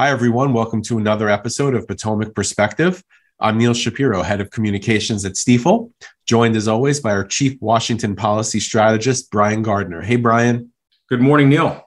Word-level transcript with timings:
Hi, 0.00 0.10
everyone. 0.10 0.52
Welcome 0.52 0.80
to 0.82 0.98
another 0.98 1.28
episode 1.28 1.74
of 1.74 1.88
Potomac 1.88 2.32
Perspective. 2.32 3.02
I'm 3.40 3.58
Neil 3.58 3.74
Shapiro, 3.74 4.22
Head 4.22 4.40
of 4.40 4.48
Communications 4.48 5.24
at 5.24 5.32
Stifel, 5.32 5.90
joined 6.24 6.54
as 6.54 6.68
always 6.68 7.00
by 7.00 7.10
our 7.10 7.24
Chief 7.24 7.60
Washington 7.60 8.14
Policy 8.14 8.60
Strategist, 8.60 9.28
Brian 9.32 9.60
Gardner. 9.60 10.00
Hey, 10.00 10.14
Brian. 10.14 10.72
Good 11.08 11.20
morning, 11.20 11.48
Neil. 11.48 11.82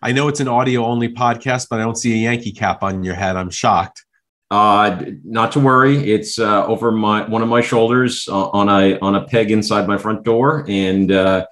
I 0.00 0.12
know 0.12 0.28
it's 0.28 0.38
an 0.38 0.46
audio 0.46 0.84
only 0.84 1.12
podcast, 1.12 1.66
but 1.68 1.80
I 1.80 1.82
don't 1.82 1.96
see 1.96 2.12
a 2.12 2.30
Yankee 2.30 2.52
cap 2.52 2.84
on 2.84 3.02
your 3.02 3.16
head. 3.16 3.34
I'm 3.34 3.50
shocked. 3.50 4.04
Uh, 4.48 5.02
not 5.24 5.50
to 5.50 5.58
worry. 5.58 6.12
It's 6.12 6.38
uh, 6.38 6.64
over 6.66 6.92
my 6.92 7.28
one 7.28 7.42
of 7.42 7.48
my 7.48 7.60
shoulders 7.60 8.28
uh, 8.28 8.50
on 8.50 8.68
a 8.68 9.00
on 9.00 9.16
a 9.16 9.24
peg 9.24 9.50
inside 9.50 9.88
my 9.88 9.98
front 9.98 10.22
door, 10.22 10.64
and 10.68 11.10
uh, 11.10 11.46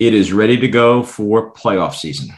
it 0.00 0.12
is 0.12 0.32
ready 0.32 0.56
to 0.56 0.66
go 0.66 1.04
for 1.04 1.52
playoff 1.52 1.94
season. 1.94 2.30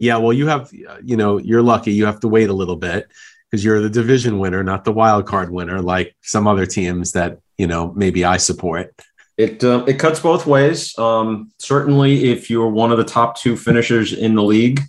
Yeah, 0.00 0.16
well, 0.16 0.32
you 0.32 0.48
have, 0.48 0.72
you 0.72 1.16
know, 1.16 1.38
you're 1.38 1.62
lucky. 1.62 1.92
You 1.92 2.06
have 2.06 2.20
to 2.20 2.28
wait 2.28 2.48
a 2.48 2.54
little 2.54 2.76
bit 2.76 3.08
because 3.50 3.64
you're 3.64 3.80
the 3.80 3.90
division 3.90 4.38
winner, 4.38 4.62
not 4.62 4.84
the 4.84 4.92
wild 4.92 5.26
card 5.26 5.50
winner, 5.50 5.80
like 5.82 6.16
some 6.22 6.46
other 6.46 6.66
teams 6.66 7.12
that 7.12 7.38
you 7.58 7.66
know 7.66 7.92
maybe 7.94 8.24
I 8.24 8.38
support. 8.38 8.94
It 9.36 9.62
uh, 9.64 9.84
it 9.86 9.98
cuts 9.98 10.20
both 10.20 10.46
ways. 10.46 10.98
Um, 10.98 11.52
certainly, 11.58 12.30
if 12.30 12.50
you're 12.50 12.68
one 12.68 12.92
of 12.92 12.98
the 12.98 13.04
top 13.04 13.36
two 13.36 13.56
finishers 13.56 14.12
in 14.12 14.34
the 14.34 14.42
league, 14.42 14.80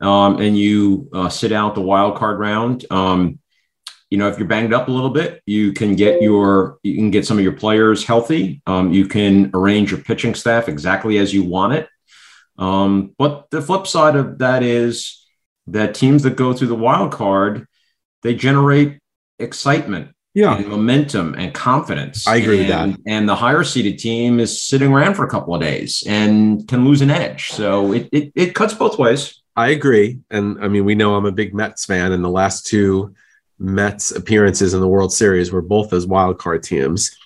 um, 0.00 0.40
and 0.40 0.58
you 0.58 1.08
uh, 1.12 1.28
sit 1.28 1.52
out 1.52 1.74
the 1.74 1.80
wild 1.80 2.16
card 2.16 2.38
round, 2.38 2.84
um, 2.90 3.38
you 4.10 4.18
know 4.18 4.28
if 4.28 4.38
you're 4.38 4.48
banged 4.48 4.74
up 4.74 4.88
a 4.88 4.92
little 4.92 5.10
bit, 5.10 5.42
you 5.46 5.72
can 5.72 5.94
get 5.94 6.20
your 6.20 6.78
you 6.82 6.96
can 6.96 7.10
get 7.10 7.26
some 7.26 7.38
of 7.38 7.44
your 7.44 7.52
players 7.52 8.04
healthy. 8.04 8.60
Um, 8.66 8.92
you 8.92 9.06
can 9.06 9.50
arrange 9.54 9.90
your 9.90 10.00
pitching 10.00 10.34
staff 10.34 10.68
exactly 10.68 11.18
as 11.18 11.32
you 11.32 11.44
want 11.44 11.74
it. 11.74 11.88
Um, 12.60 13.14
but 13.18 13.50
the 13.50 13.62
flip 13.62 13.86
side 13.86 14.16
of 14.16 14.38
that 14.38 14.62
is 14.62 15.26
that 15.68 15.94
teams 15.94 16.22
that 16.22 16.36
go 16.36 16.52
through 16.52 16.68
the 16.68 16.74
wild 16.74 17.10
card, 17.10 17.66
they 18.22 18.34
generate 18.34 18.98
excitement, 19.38 20.14
yeah, 20.34 20.56
and 20.56 20.68
momentum 20.68 21.34
and 21.34 21.54
confidence. 21.54 22.26
I 22.28 22.36
agree 22.36 22.60
and, 22.60 22.92
with 22.92 23.04
that. 23.04 23.10
And 23.10 23.28
the 23.28 23.34
higher 23.34 23.64
seeded 23.64 23.98
team 23.98 24.38
is 24.38 24.62
sitting 24.62 24.92
around 24.92 25.14
for 25.14 25.24
a 25.24 25.30
couple 25.30 25.54
of 25.54 25.60
days 25.62 26.04
and 26.06 26.68
can 26.68 26.84
lose 26.84 27.00
an 27.00 27.10
edge. 27.10 27.48
So 27.48 27.92
it 27.92 28.08
it, 28.12 28.32
it 28.34 28.54
cuts 28.54 28.74
both 28.74 28.98
ways. 28.98 29.40
I 29.56 29.70
agree, 29.70 30.20
and 30.30 30.62
I 30.62 30.68
mean 30.68 30.84
we 30.84 30.94
know 30.94 31.16
I'm 31.16 31.26
a 31.26 31.32
big 31.32 31.54
Mets 31.54 31.86
fan, 31.86 32.12
and 32.12 32.22
the 32.22 32.30
last 32.30 32.66
two 32.66 33.14
Mets 33.58 34.10
appearances 34.10 34.74
in 34.74 34.80
the 34.80 34.88
World 34.88 35.12
Series 35.14 35.50
were 35.50 35.62
both 35.62 35.94
as 35.94 36.06
wild 36.06 36.38
card 36.38 36.62
teams. 36.62 37.16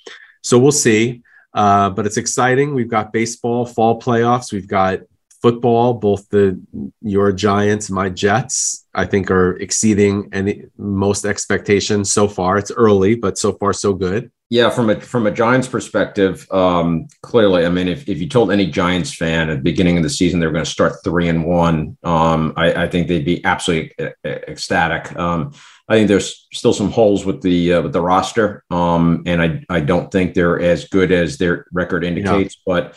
So 0.42 0.58
we'll 0.58 0.72
see. 0.72 1.22
Uh, 1.52 1.88
but 1.90 2.04
it's 2.04 2.16
exciting. 2.16 2.74
We've 2.74 2.88
got 2.88 3.12
baseball, 3.12 3.64
fall 3.64 4.00
playoffs. 4.00 4.52
We've 4.52 4.66
got 4.66 5.00
football, 5.44 5.92
both 5.92 6.26
the 6.30 6.58
your 7.02 7.30
Giants, 7.30 7.90
my 7.90 8.08
Jets, 8.08 8.86
I 8.94 9.04
think 9.04 9.30
are 9.30 9.58
exceeding 9.58 10.30
any 10.32 10.64
most 10.78 11.26
expectations 11.26 12.10
so 12.10 12.28
far. 12.28 12.56
It's 12.56 12.70
early, 12.70 13.14
but 13.14 13.36
so 13.36 13.52
far 13.52 13.74
so 13.74 13.92
good. 13.92 14.32
Yeah, 14.48 14.70
from 14.70 14.88
a 14.88 14.98
from 14.98 15.26
a 15.26 15.30
Giants 15.30 15.68
perspective, 15.68 16.50
um, 16.50 17.08
clearly, 17.20 17.66
I 17.66 17.68
mean, 17.68 17.88
if, 17.88 18.08
if 18.08 18.22
you 18.22 18.28
told 18.28 18.52
any 18.52 18.66
Giants 18.70 19.14
fan 19.14 19.50
at 19.50 19.56
the 19.56 19.62
beginning 19.62 19.98
of 19.98 20.02
the 20.02 20.08
season 20.08 20.40
they 20.40 20.46
were 20.46 20.52
going 20.52 20.64
to 20.64 20.70
start 20.78 21.04
three 21.04 21.28
and 21.28 21.44
one, 21.44 21.98
um, 22.04 22.54
I, 22.56 22.84
I, 22.84 22.88
think 22.88 23.08
they'd 23.08 23.24
be 23.24 23.44
absolutely 23.44 23.92
ecstatic. 24.24 25.14
Um, 25.18 25.52
I 25.88 25.96
think 25.96 26.08
there's 26.08 26.46
still 26.54 26.72
some 26.72 26.90
holes 26.90 27.26
with 27.26 27.42
the 27.42 27.74
uh, 27.74 27.82
with 27.82 27.92
the 27.92 28.00
roster, 28.00 28.64
um, 28.70 29.24
and 29.26 29.42
I 29.42 29.62
I 29.68 29.80
don't 29.80 30.10
think 30.10 30.32
they're 30.32 30.60
as 30.60 30.88
good 30.88 31.12
as 31.12 31.36
their 31.36 31.66
record 31.70 32.02
indicates, 32.02 32.56
yeah. 32.56 32.62
but 32.64 32.96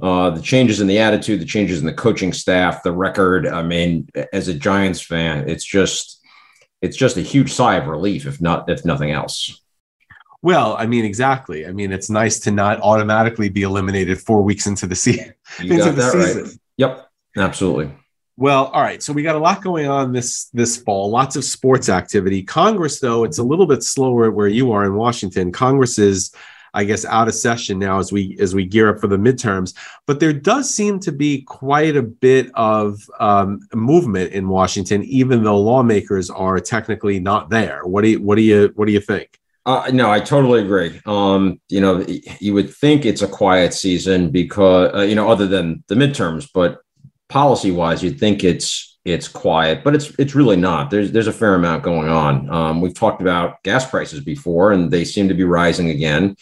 uh, 0.00 0.30
the 0.30 0.42
changes 0.42 0.80
in 0.80 0.86
the 0.86 0.98
attitude, 0.98 1.40
the 1.40 1.46
changes 1.46 1.80
in 1.80 1.86
the 1.86 1.94
coaching 1.94 2.32
staff, 2.32 2.82
the 2.82 2.92
record. 2.92 3.46
I 3.46 3.62
mean, 3.62 4.08
as 4.32 4.48
a 4.48 4.54
Giants 4.54 5.00
fan, 5.00 5.48
it's 5.48 5.64
just 5.64 6.20
it's 6.82 6.96
just 6.96 7.16
a 7.16 7.22
huge 7.22 7.52
sigh 7.52 7.76
of 7.76 7.86
relief, 7.86 8.26
if 8.26 8.40
not 8.40 8.68
if 8.68 8.84
nothing 8.84 9.10
else. 9.10 9.62
Well, 10.42 10.76
I 10.78 10.86
mean, 10.86 11.04
exactly. 11.04 11.66
I 11.66 11.72
mean, 11.72 11.92
it's 11.92 12.10
nice 12.10 12.38
to 12.40 12.50
not 12.50 12.80
automatically 12.80 13.48
be 13.48 13.62
eliminated 13.62 14.20
four 14.20 14.42
weeks 14.42 14.66
into 14.66 14.86
the, 14.86 14.94
se- 14.94 15.32
into 15.58 15.90
the 15.90 16.10
season. 16.10 16.44
Right. 16.44 16.52
Yep, 16.76 17.10
absolutely. 17.38 17.90
Well, 18.36 18.66
all 18.66 18.82
right. 18.82 19.02
So 19.02 19.14
we 19.14 19.22
got 19.22 19.34
a 19.34 19.38
lot 19.38 19.62
going 19.62 19.88
on 19.88 20.12
this 20.12 20.44
this 20.52 20.76
fall. 20.76 21.10
Lots 21.10 21.36
of 21.36 21.44
sports 21.44 21.88
activity. 21.88 22.42
Congress, 22.42 23.00
though, 23.00 23.24
it's 23.24 23.38
a 23.38 23.42
little 23.42 23.66
bit 23.66 23.82
slower 23.82 24.30
where 24.30 24.46
you 24.46 24.72
are 24.72 24.84
in 24.84 24.94
Washington. 24.94 25.52
Congress 25.52 25.98
is 25.98 26.34
I 26.76 26.84
guess, 26.84 27.06
out 27.06 27.26
of 27.26 27.34
session 27.34 27.78
now 27.78 27.98
as 27.98 28.12
we 28.12 28.36
as 28.38 28.54
we 28.54 28.66
gear 28.66 28.90
up 28.90 29.00
for 29.00 29.06
the 29.06 29.16
midterms. 29.16 29.74
But 30.06 30.20
there 30.20 30.34
does 30.34 30.68
seem 30.68 31.00
to 31.00 31.10
be 31.10 31.40
quite 31.40 31.96
a 31.96 32.02
bit 32.02 32.50
of 32.54 33.00
um, 33.18 33.60
movement 33.74 34.32
in 34.32 34.46
Washington, 34.48 35.02
even 35.04 35.42
though 35.42 35.58
lawmakers 35.58 36.28
are 36.28 36.60
technically 36.60 37.18
not 37.18 37.48
there. 37.48 37.80
What 37.84 38.02
do 38.02 38.10
you 38.10 38.20
what 38.20 38.36
do 38.36 38.42
you 38.42 38.72
what 38.76 38.86
do 38.86 38.92
you 38.92 39.00
think? 39.00 39.38
Uh, 39.64 39.90
no, 39.92 40.12
I 40.12 40.20
totally 40.20 40.60
agree. 40.60 41.00
Um, 41.06 41.60
you 41.70 41.80
know, 41.80 42.04
you 42.40 42.52
would 42.52 42.72
think 42.72 43.06
it's 43.06 43.22
a 43.22 43.26
quiet 43.26 43.72
season 43.72 44.30
because 44.30 44.94
uh, 44.94 45.00
you 45.00 45.14
know, 45.14 45.30
other 45.30 45.46
than 45.46 45.82
the 45.88 45.94
midterms, 45.94 46.46
but 46.52 46.82
policy 47.30 47.70
wise, 47.70 48.04
you'd 48.04 48.20
think 48.20 48.44
it's 48.44 48.98
it's 49.06 49.28
quiet, 49.28 49.82
but 49.82 49.94
it's 49.94 50.10
it's 50.18 50.34
really 50.34 50.56
not. 50.56 50.90
There's 50.90 51.10
there's 51.10 51.26
a 51.26 51.32
fair 51.32 51.54
amount 51.54 51.84
going 51.84 52.10
on. 52.10 52.50
Um, 52.50 52.80
we've 52.82 52.92
talked 52.92 53.22
about 53.22 53.62
gas 53.62 53.88
prices 53.88 54.20
before, 54.20 54.72
and 54.72 54.90
they 54.90 55.06
seem 55.06 55.26
to 55.28 55.34
be 55.34 55.44
rising 55.44 55.88
again 55.88 56.36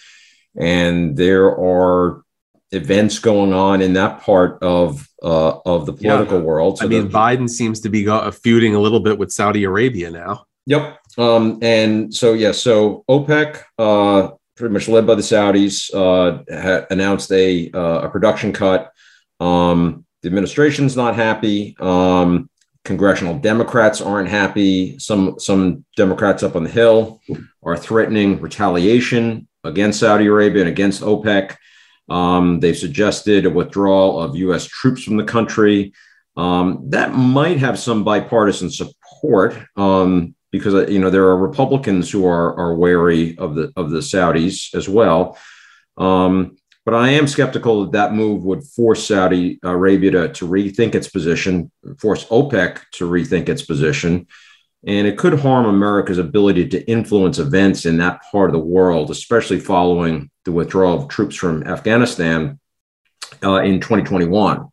and 0.56 1.16
there 1.16 1.46
are 1.46 2.22
events 2.70 3.18
going 3.18 3.52
on 3.52 3.80
in 3.80 3.92
that 3.94 4.20
part 4.22 4.62
of 4.62 5.08
uh, 5.22 5.58
of 5.64 5.86
the 5.86 5.92
political 5.92 6.38
yeah. 6.38 6.44
world. 6.44 6.78
So 6.78 6.84
I 6.84 6.88
mean, 6.88 7.08
the, 7.08 7.14
Biden 7.14 7.48
seems 7.48 7.80
to 7.80 7.88
be 7.88 8.04
go- 8.04 8.30
feuding 8.30 8.74
a 8.74 8.80
little 8.80 9.00
bit 9.00 9.18
with 9.18 9.32
Saudi 9.32 9.64
Arabia 9.64 10.10
now. 10.10 10.44
Yep. 10.66 10.98
Um, 11.18 11.58
and 11.62 12.14
so 12.14 12.32
yeah, 12.32 12.52
so 12.52 13.04
OPEC, 13.08 13.62
uh, 13.78 14.30
pretty 14.56 14.72
much 14.72 14.88
led 14.88 15.06
by 15.06 15.14
the 15.14 15.22
Saudis, 15.22 15.92
uh, 15.94 16.42
ha- 16.50 16.86
announced 16.90 17.30
a 17.32 17.70
uh, 17.72 18.02
a 18.02 18.08
production 18.10 18.52
cut. 18.52 18.92
Um, 19.40 20.04
the 20.22 20.28
administration's 20.28 20.96
not 20.96 21.14
happy. 21.16 21.76
Um, 21.80 22.48
congressional 22.84 23.38
Democrats 23.38 24.00
aren't 24.00 24.28
happy. 24.28 24.98
Some 24.98 25.38
some 25.38 25.84
Democrats 25.96 26.42
up 26.42 26.56
on 26.56 26.64
the 26.64 26.70
Hill 26.70 27.20
are 27.62 27.76
threatening 27.76 28.40
retaliation 28.40 29.48
against 29.64 30.00
Saudi 30.00 30.26
Arabia 30.26 30.62
and 30.62 30.70
against 30.70 31.02
OPEC. 31.02 31.56
Um, 32.08 32.60
they've 32.60 32.76
suggested 32.76 33.46
a 33.46 33.50
withdrawal 33.50 34.20
of 34.20 34.36
U.S. 34.36 34.66
troops 34.66 35.02
from 35.02 35.16
the 35.16 35.24
country. 35.24 35.92
Um, 36.36 36.86
that 36.90 37.14
might 37.14 37.58
have 37.58 37.78
some 37.78 38.04
bipartisan 38.04 38.70
support 38.70 39.56
um, 39.76 40.34
because 40.50 40.90
you 40.90 40.98
know 40.98 41.10
there 41.10 41.24
are 41.24 41.36
Republicans 41.36 42.10
who 42.10 42.26
are 42.26 42.58
are 42.58 42.74
wary 42.74 43.38
of 43.38 43.54
the 43.54 43.72
of 43.76 43.90
the 43.90 43.98
Saudis 43.98 44.74
as 44.74 44.88
well. 44.88 45.38
Um, 45.96 46.56
but 46.84 46.94
I 46.94 47.10
am 47.10 47.26
skeptical 47.26 47.84
that 47.84 47.92
that 47.92 48.14
move 48.14 48.44
would 48.44 48.62
force 48.62 49.06
Saudi 49.08 49.58
Arabia 49.62 50.10
to, 50.10 50.32
to 50.34 50.46
rethink 50.46 50.94
its 50.94 51.08
position, 51.08 51.70
force 51.98 52.26
OPEC 52.26 52.80
to 52.92 53.08
rethink 53.08 53.48
its 53.48 53.62
position, 53.62 54.26
and 54.86 55.06
it 55.06 55.16
could 55.16 55.38
harm 55.40 55.66
America's 55.66 56.18
ability 56.18 56.68
to 56.68 56.90
influence 56.90 57.38
events 57.38 57.86
in 57.86 57.96
that 57.98 58.22
part 58.30 58.50
of 58.50 58.52
the 58.52 58.58
world, 58.58 59.10
especially 59.10 59.58
following 59.58 60.30
the 60.44 60.52
withdrawal 60.52 61.02
of 61.02 61.08
troops 61.08 61.36
from 61.36 61.62
Afghanistan 61.64 62.58
uh, 63.42 63.62
in 63.62 63.80
2021. 63.80 64.68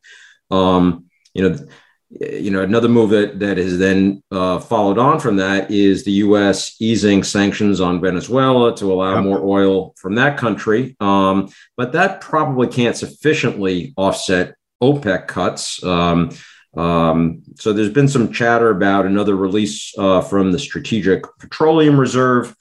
Um, 0.50 1.06
you 1.34 1.50
know, 1.50 1.68
you 2.10 2.52
know, 2.52 2.62
another 2.62 2.90
move 2.90 3.12
that 3.12 3.40
that 3.40 3.58
has 3.58 3.78
then 3.78 4.22
uh, 4.32 4.60
followed 4.60 4.98
on 4.98 5.20
from 5.20 5.38
that 5.38 5.72
is 5.72 6.04
the 6.04 6.12
U.S. 6.12 6.76
easing 6.82 7.24
sanctions 7.24 7.80
on 7.80 8.02
Venezuela 8.02 8.76
to 8.76 8.92
allow 8.92 9.16
yep. 9.16 9.24
more 9.24 9.40
oil 9.42 9.94
from 9.98 10.16
that 10.16 10.38
country. 10.38 10.98
Um, 11.00 11.50
but 11.78 11.94
that 11.94 12.20
probably 12.20 12.68
can't 12.68 12.98
sufficiently 12.98 13.94
offset 13.96 14.56
OPEC 14.84 15.28
cuts. 15.28 15.82
Um, 15.84 16.32
um, 16.78 17.44
so 17.56 17.74
there's 17.74 17.90
been 17.90 18.08
some 18.08 18.32
chatter 18.32 18.70
about 18.70 19.06
another 19.06 19.36
release 19.36 19.94
uh, 19.98 20.22
from 20.22 20.52
the 20.52 20.60
Strategic 20.60 21.24
Petroleum 21.40 22.00
Reserve. 22.00 22.56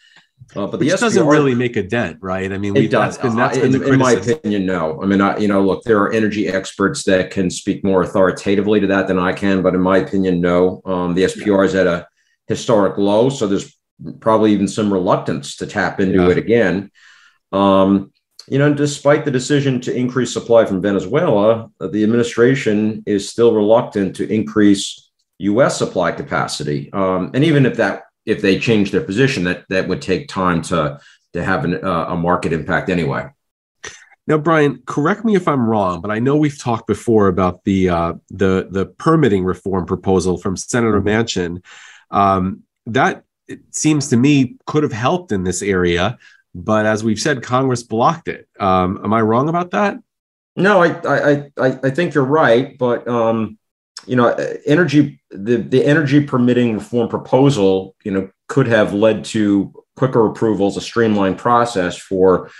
Uh, 0.57 0.67
but 0.67 0.81
Which 0.81 0.89
the 0.89 0.97
SPR, 0.97 1.01
doesn't 1.01 1.27
really 1.29 1.55
make 1.55 1.77
a 1.77 1.83
dent, 1.83 2.19
right? 2.21 2.53
I 2.53 2.59
mean, 2.59 2.77
it 2.77 2.91
does. 2.91 3.17
That's 3.17 3.29
been, 3.29 3.37
that's 3.37 3.59
uh, 3.59 3.61
in, 3.61 3.83
in, 3.93 3.99
my 3.99 4.13
opinion, 4.13 4.67
no. 4.67 5.01
I 5.01 5.07
mean, 5.07 5.21
I, 5.21 5.39
you 5.39 5.47
know, 5.47 5.63
look, 5.63 5.85
there 5.85 5.99
are 5.99 6.13
energy 6.13 6.49
experts 6.49 7.05
that 7.05 7.31
can 7.31 7.51
speak 7.51 7.85
more 7.85 8.03
authoritatively 8.03 8.81
to 8.81 8.89
that 8.89 9.07
than 9.07 9.19
I 9.19 9.33
can, 9.33 9.63
but 9.63 9.75
in 9.75 9.81
my 9.81 9.99
opinion, 9.99 10.41
no. 10.41 10.83
Um, 10.85 11.15
the 11.15 11.25
SPR 11.25 11.65
is 11.65 11.77
at 11.77 11.87
a 11.87 12.09
historic 12.49 12.99
low, 12.99 13.29
so 13.29 13.47
there's 13.47 13.79
probably 14.19 14.53
even 14.53 14.67
some 14.67 14.93
reluctance 14.93 15.57
to 15.57 15.67
tap 15.67 16.01
into 16.01 16.23
yeah. 16.23 16.31
it 16.31 16.39
again. 16.39 16.91
Um, 17.53 18.10
you 18.51 18.59
know, 18.59 18.75
despite 18.75 19.25
the 19.25 19.31
decision 19.31 19.81
to 19.83 19.95
increase 19.95 20.33
supply 20.33 20.65
from 20.65 20.83
Venezuela, 20.83 21.71
the 21.79 22.03
administration 22.03 23.03
is 23.07 23.29
still 23.29 23.55
reluctant 23.55 24.17
to 24.17 24.29
increase 24.29 25.11
U.S. 25.39 25.79
supply 25.79 26.11
capacity. 26.11 26.93
Um, 26.93 27.31
and 27.33 27.45
even 27.45 27.65
if 27.65 27.77
that 27.77 28.03
if 28.27 28.43
they 28.43 28.59
change 28.59 28.91
their 28.91 29.03
position, 29.03 29.45
that 29.45 29.65
that 29.69 29.87
would 29.89 30.03
take 30.03 30.29
time 30.29 30.63
to 30.63 30.99
to 31.33 31.45
have 31.45 31.65
an, 31.65 31.85
uh, 31.85 32.07
a 32.09 32.17
market 32.17 32.53
impact 32.53 32.91
anyway. 32.91 33.29
Now, 34.27 34.39
Brian, 34.39 34.83
correct 34.85 35.25
me 35.25 35.37
if 35.37 35.47
I'm 35.47 35.65
wrong, 35.65 36.01
but 36.01 36.11
I 36.11 36.19
know 36.19 36.37
we've 36.37 36.59
talked 36.59 36.89
before 36.89 37.29
about 37.29 37.63
the 37.65 37.89
uh, 37.89 38.15
the 38.31 38.67
the 38.69 38.87
permitting 38.87 39.45
reform 39.45 39.87
proposal 39.87 40.39
from 40.39 40.57
Senator 40.57 41.01
mm-hmm. 41.01 41.09
Manchin 41.09 41.63
Um, 42.11 42.65
that 42.87 43.23
it 43.47 43.61
seems 43.71 44.09
to 44.09 44.17
me 44.17 44.57
could 44.67 44.83
have 44.83 44.93
helped 44.93 45.31
in 45.31 45.45
this 45.45 45.63
area, 45.63 46.19
but 46.55 46.87
as 46.87 47.05
we've 47.05 47.21
said, 47.21 47.43
Congress 47.43 47.83
blocked 47.83 48.29
it. 48.29 48.49
Um, 48.59 49.01
am 49.05 49.13
I 49.13 49.21
wrong 49.21 49.49
about 49.49 49.73
that? 49.73 49.99
No, 50.57 50.83
I 50.83 50.89
I 51.07 51.51
I, 51.57 51.79
I 51.85 51.91
think 51.91 52.15
you're 52.15 52.25
right, 52.25 52.77
but 52.77 53.07
um, 53.09 53.59
you 54.07 54.17
know, 54.17 54.29
energy 54.67 55.21
the 55.31 55.57
the 55.57 55.85
energy 55.85 56.25
permitting 56.25 56.75
reform 56.75 57.09
proposal, 57.09 57.95
you 58.05 58.11
know, 58.11 58.31
could 58.49 58.67
have 58.67 58.93
led 58.93 59.25
to 59.27 59.73
quicker 59.97 60.27
approvals, 60.27 60.77
a 60.77 60.81
streamlined 60.81 61.39
process 61.39 61.97
for 61.97 62.51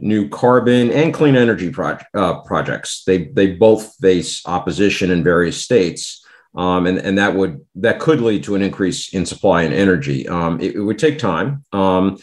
new 0.00 0.28
carbon 0.28 0.90
and 0.90 1.14
clean 1.14 1.36
energy 1.36 1.72
uh, 2.14 2.40
projects. 2.42 3.04
They 3.04 3.24
they 3.24 3.52
both 3.52 3.96
face 3.96 4.42
opposition 4.46 5.10
in 5.10 5.22
various 5.22 5.62
states, 5.62 6.24
um, 6.54 6.86
and 6.86 6.98
and 6.98 7.18
that 7.18 7.34
would 7.34 7.64
that 7.76 8.00
could 8.00 8.20
lead 8.20 8.44
to 8.44 8.54
an 8.54 8.62
increase 8.62 9.12
in 9.12 9.26
supply 9.26 9.62
and 9.62 9.74
energy. 9.74 10.28
Um, 10.28 10.60
it, 10.60 10.74
it, 10.74 10.80
would 10.80 10.98
take 10.98 11.18
time, 11.18 11.64
um, 11.72 12.18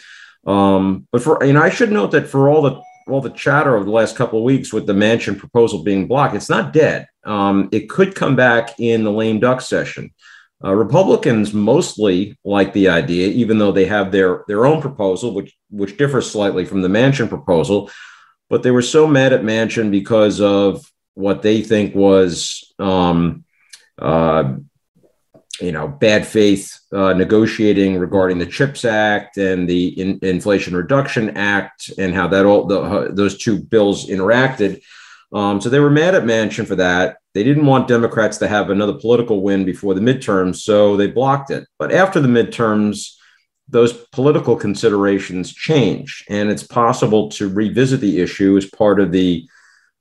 um 0.45 1.07
but 1.11 1.21
for 1.21 1.43
you 1.45 1.53
know, 1.53 1.61
I 1.61 1.69
should 1.69 1.91
note 1.91 2.11
that 2.11 2.27
for 2.27 2.49
all 2.49 2.61
the 2.61 2.81
all 3.07 3.21
the 3.21 3.29
chatter 3.29 3.75
over 3.75 3.85
the 3.85 3.91
last 3.91 4.15
couple 4.15 4.39
of 4.39 4.45
weeks 4.45 4.71
with 4.71 4.85
the 4.85 4.93
Manchin 4.93 5.37
proposal 5.37 5.83
being 5.83 6.07
blocked, 6.07 6.35
it's 6.35 6.49
not 6.49 6.73
dead. 6.73 7.07
Um, 7.23 7.69
it 7.71 7.89
could 7.89 8.15
come 8.15 8.35
back 8.35 8.79
in 8.79 9.03
the 9.03 9.11
lame 9.11 9.39
duck 9.39 9.61
session. 9.61 10.11
Uh, 10.63 10.75
Republicans 10.75 11.53
mostly 11.53 12.37
like 12.45 12.71
the 12.73 12.89
idea, 12.89 13.27
even 13.29 13.57
though 13.57 13.71
they 13.71 13.85
have 13.85 14.11
their 14.11 14.43
their 14.47 14.65
own 14.65 14.81
proposal, 14.81 15.33
which 15.33 15.55
which 15.69 15.97
differs 15.97 16.29
slightly 16.29 16.65
from 16.65 16.81
the 16.81 16.87
Manchin 16.87 17.29
proposal. 17.29 17.89
But 18.49 18.63
they 18.63 18.71
were 18.71 18.81
so 18.81 19.07
mad 19.07 19.33
at 19.33 19.43
Manchin 19.43 19.91
because 19.91 20.41
of 20.41 20.85
what 21.13 21.41
they 21.41 21.61
think 21.61 21.95
was, 21.95 22.73
um, 22.79 23.43
uh, 23.97 24.55
you 25.59 25.71
know, 25.71 25.87
bad 25.87 26.25
faith 26.25 26.79
uh, 26.93 27.13
negotiating 27.13 27.97
regarding 27.97 28.39
the 28.39 28.45
Chips 28.45 28.85
Act 28.85 29.37
and 29.37 29.69
the 29.69 29.87
in- 29.99 30.19
Inflation 30.21 30.75
Reduction 30.75 31.35
Act, 31.37 31.91
and 31.97 32.13
how 32.13 32.27
that 32.27 32.45
all 32.45 32.65
the, 32.65 33.09
those 33.11 33.37
two 33.37 33.59
bills 33.59 34.07
interacted. 34.07 34.81
Um, 35.33 35.61
so 35.61 35.69
they 35.69 35.79
were 35.79 35.89
mad 35.89 36.15
at 36.15 36.23
Manchin 36.23 36.67
for 36.67 36.75
that. 36.75 37.17
They 37.33 37.43
didn't 37.43 37.65
want 37.65 37.87
Democrats 37.87 38.37
to 38.39 38.47
have 38.47 38.69
another 38.69 38.93
political 38.93 39.41
win 39.41 39.63
before 39.65 39.93
the 39.93 40.01
midterms, 40.01 40.57
so 40.57 40.97
they 40.97 41.07
blocked 41.07 41.51
it. 41.51 41.67
But 41.79 41.91
after 41.91 42.19
the 42.19 42.27
midterms, 42.27 43.15
those 43.69 43.93
political 43.93 44.55
considerations 44.55 45.53
change, 45.53 46.25
and 46.29 46.49
it's 46.49 46.63
possible 46.63 47.29
to 47.31 47.47
revisit 47.47 48.01
the 48.01 48.19
issue 48.19 48.57
as 48.57 48.65
part 48.65 48.99
of 48.99 49.11
the 49.11 49.47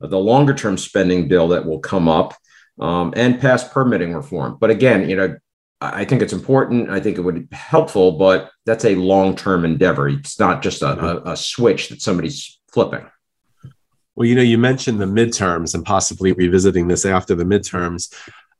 the 0.00 0.18
longer 0.18 0.54
term 0.54 0.78
spending 0.78 1.28
bill 1.28 1.48
that 1.48 1.66
will 1.66 1.78
come 1.78 2.08
up 2.08 2.34
um, 2.80 3.12
and 3.16 3.40
pass 3.40 3.66
permitting 3.68 4.14
reform. 4.14 4.56
But 4.58 4.70
again, 4.70 5.08
you 5.08 5.16
know, 5.16 5.36
I 5.82 6.04
think 6.04 6.20
it's 6.20 6.32
important. 6.32 6.90
I 6.90 7.00
think 7.00 7.16
it 7.16 7.22
would 7.22 7.48
be 7.48 7.56
helpful, 7.56 8.12
but 8.12 8.50
that's 8.66 8.84
a 8.84 8.96
long 8.96 9.36
term 9.36 9.64
endeavor. 9.64 10.08
It's 10.08 10.38
not 10.38 10.62
just 10.62 10.82
a, 10.82 10.98
a, 10.98 11.32
a 11.32 11.36
switch 11.36 11.88
that 11.88 12.02
somebody's 12.02 12.58
flipping. 12.72 13.06
Well, 14.14 14.28
you 14.28 14.34
know, 14.34 14.42
you 14.42 14.58
mentioned 14.58 15.00
the 15.00 15.06
midterms 15.06 15.74
and 15.74 15.84
possibly 15.84 16.32
revisiting 16.32 16.88
this 16.88 17.06
after 17.06 17.34
the 17.34 17.44
midterms. 17.44 18.12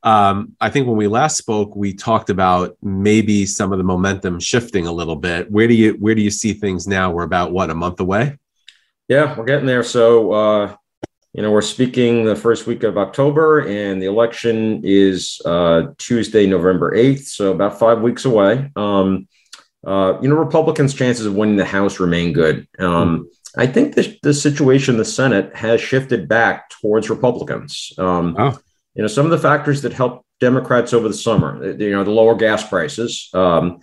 Um, 0.03 0.57
I 0.61 0.71
think 0.71 0.87
when 0.87 0.97
we 0.97 1.09
last 1.09 1.37
spoke, 1.37 1.77
we 1.77 1.93
talked 1.93 2.31
about 2.31 2.77
maybe 2.81 3.45
some 3.45 3.71
of 3.71 3.77
the 3.77 3.85
momentum 3.85 4.41
shifting 4.41 4.87
a 4.87 4.93
little 4.93 5.17
bit. 5.17 5.51
Where 5.51 5.69
do 5.69 5.75
you 5.75 5.93
where 5.95 6.15
do 6.15 6.23
you 6.23 6.31
see 6.31 6.55
things 6.55 6.87
now? 6.87 7.11
We're 7.11 7.25
about 7.25 7.53
what 7.53 7.69
a 7.69 7.75
month 7.75 8.01
away. 8.01 8.39
Yeah, 9.09 9.37
we're 9.37 9.45
getting 9.45 9.67
there. 9.67 9.83
So 9.83 10.33
uh, 10.33 10.77
you 11.33 11.43
know, 11.43 11.51
we're 11.51 11.63
speaking 11.63 12.25
the 12.25 12.37
first 12.37 12.67
week 12.67 12.83
of 12.83 12.99
October, 12.99 13.61
and 13.61 14.01
the 14.03 14.07
election 14.07 14.81
is 14.85 15.41
uh, 15.45 15.83
Tuesday, 15.99 16.47
November 16.47 16.95
eighth. 16.95 17.29
So 17.29 17.53
about 17.53 17.79
five 17.79 18.01
weeks 18.01 18.25
away. 18.25 18.71
Um, 18.77 19.29
uh, 19.87 20.19
you 20.21 20.29
know, 20.29 20.37
Republicans' 20.37 20.93
chances 20.93 21.27
of 21.27 21.35
winning 21.35 21.57
the 21.57 21.65
House 21.65 22.01
remain 22.01 22.33
good. 22.33 22.67
Um, 22.79 23.19
mm-hmm 23.19 23.23
I 23.57 23.67
think 23.67 23.95
the, 23.95 24.17
the 24.23 24.35
situation 24.35 24.95
in 24.95 24.99
the 24.99 25.05
Senate 25.05 25.55
has 25.57 25.81
shifted 25.81 26.29
back 26.29 26.71
towards 26.71 27.11
Republicans. 27.11 27.93
Um. 27.99 28.37
You 28.95 29.03
know, 29.03 29.09
some 29.09 29.25
of 29.25 29.31
the 29.31 29.39
factors 29.39 29.83
that 29.83 29.93
helped 29.93 30.27
Democrats 30.41 30.93
over 30.93 31.07
the 31.07 31.15
summer, 31.15 31.65
you 31.79 31.93
know, 31.93 32.03
the 32.03 32.11
lower 32.11 32.35
gas 32.35 32.69
prices, 32.69 33.31
um, 33.35 33.79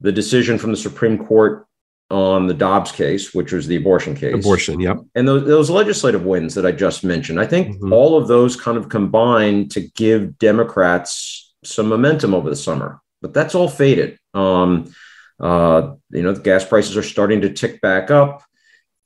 the 0.00 0.10
decision 0.10 0.58
from 0.58 0.72
the 0.72 0.76
Supreme 0.76 1.26
Court 1.26 1.66
on 2.12 2.46
the 2.46 2.54
Dobbs 2.54 2.92
case, 2.92 3.34
which 3.34 3.52
was 3.52 3.66
the 3.66 3.76
abortion 3.76 4.14
case. 4.14 4.34
Abortion, 4.34 4.78
yep. 4.78 4.98
And 5.14 5.26
those, 5.26 5.46
those 5.46 5.70
legislative 5.70 6.24
wins 6.24 6.54
that 6.54 6.66
I 6.66 6.72
just 6.72 7.04
mentioned, 7.04 7.40
I 7.40 7.46
think 7.46 7.68
mm-hmm. 7.76 7.92
all 7.92 8.18
of 8.18 8.28
those 8.28 8.54
kind 8.54 8.76
of 8.76 8.90
combined 8.90 9.70
to 9.72 9.80
give 9.80 10.38
Democrats 10.38 11.54
some 11.64 11.88
momentum 11.88 12.34
over 12.34 12.50
the 12.50 12.56
summer. 12.56 13.00
But 13.22 13.32
that's 13.32 13.54
all 13.54 13.68
faded. 13.68 14.18
Um, 14.34 14.92
uh, 15.40 15.94
you 16.10 16.22
know, 16.22 16.32
the 16.32 16.40
gas 16.40 16.64
prices 16.64 16.96
are 16.96 17.02
starting 17.02 17.40
to 17.40 17.52
tick 17.52 17.80
back 17.80 18.10
up. 18.10 18.44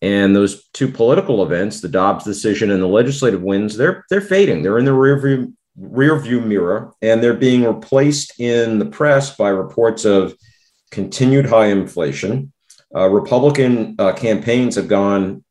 And 0.02 0.34
those 0.34 0.68
two 0.74 0.88
political 0.88 1.42
events, 1.44 1.80
the 1.80 1.88
Dobbs 1.88 2.24
decision 2.24 2.70
and 2.70 2.82
the 2.82 2.88
legislative 2.88 3.42
wins, 3.42 3.76
they're 3.76 4.04
they're 4.10 4.20
fading. 4.20 4.62
They're 4.62 4.78
in 4.78 4.84
the 4.84 4.90
rearview 4.90 5.52
rear 5.78 6.18
view 6.18 6.40
mirror, 6.40 6.92
and 7.00 7.22
they're 7.22 7.34
being 7.34 7.64
replaced 7.64 8.38
in 8.38 8.78
the 8.78 8.86
press 8.86 9.34
by 9.36 9.48
reports 9.48 10.04
of 10.04 10.34
continued 10.90 11.46
high 11.46 11.66
inflation. 11.66 12.52
Uh, 12.94 13.08
Republican 13.08 13.96
uh, 13.98 14.12
campaigns 14.12 14.76
have 14.76 14.88
gone 14.88 15.44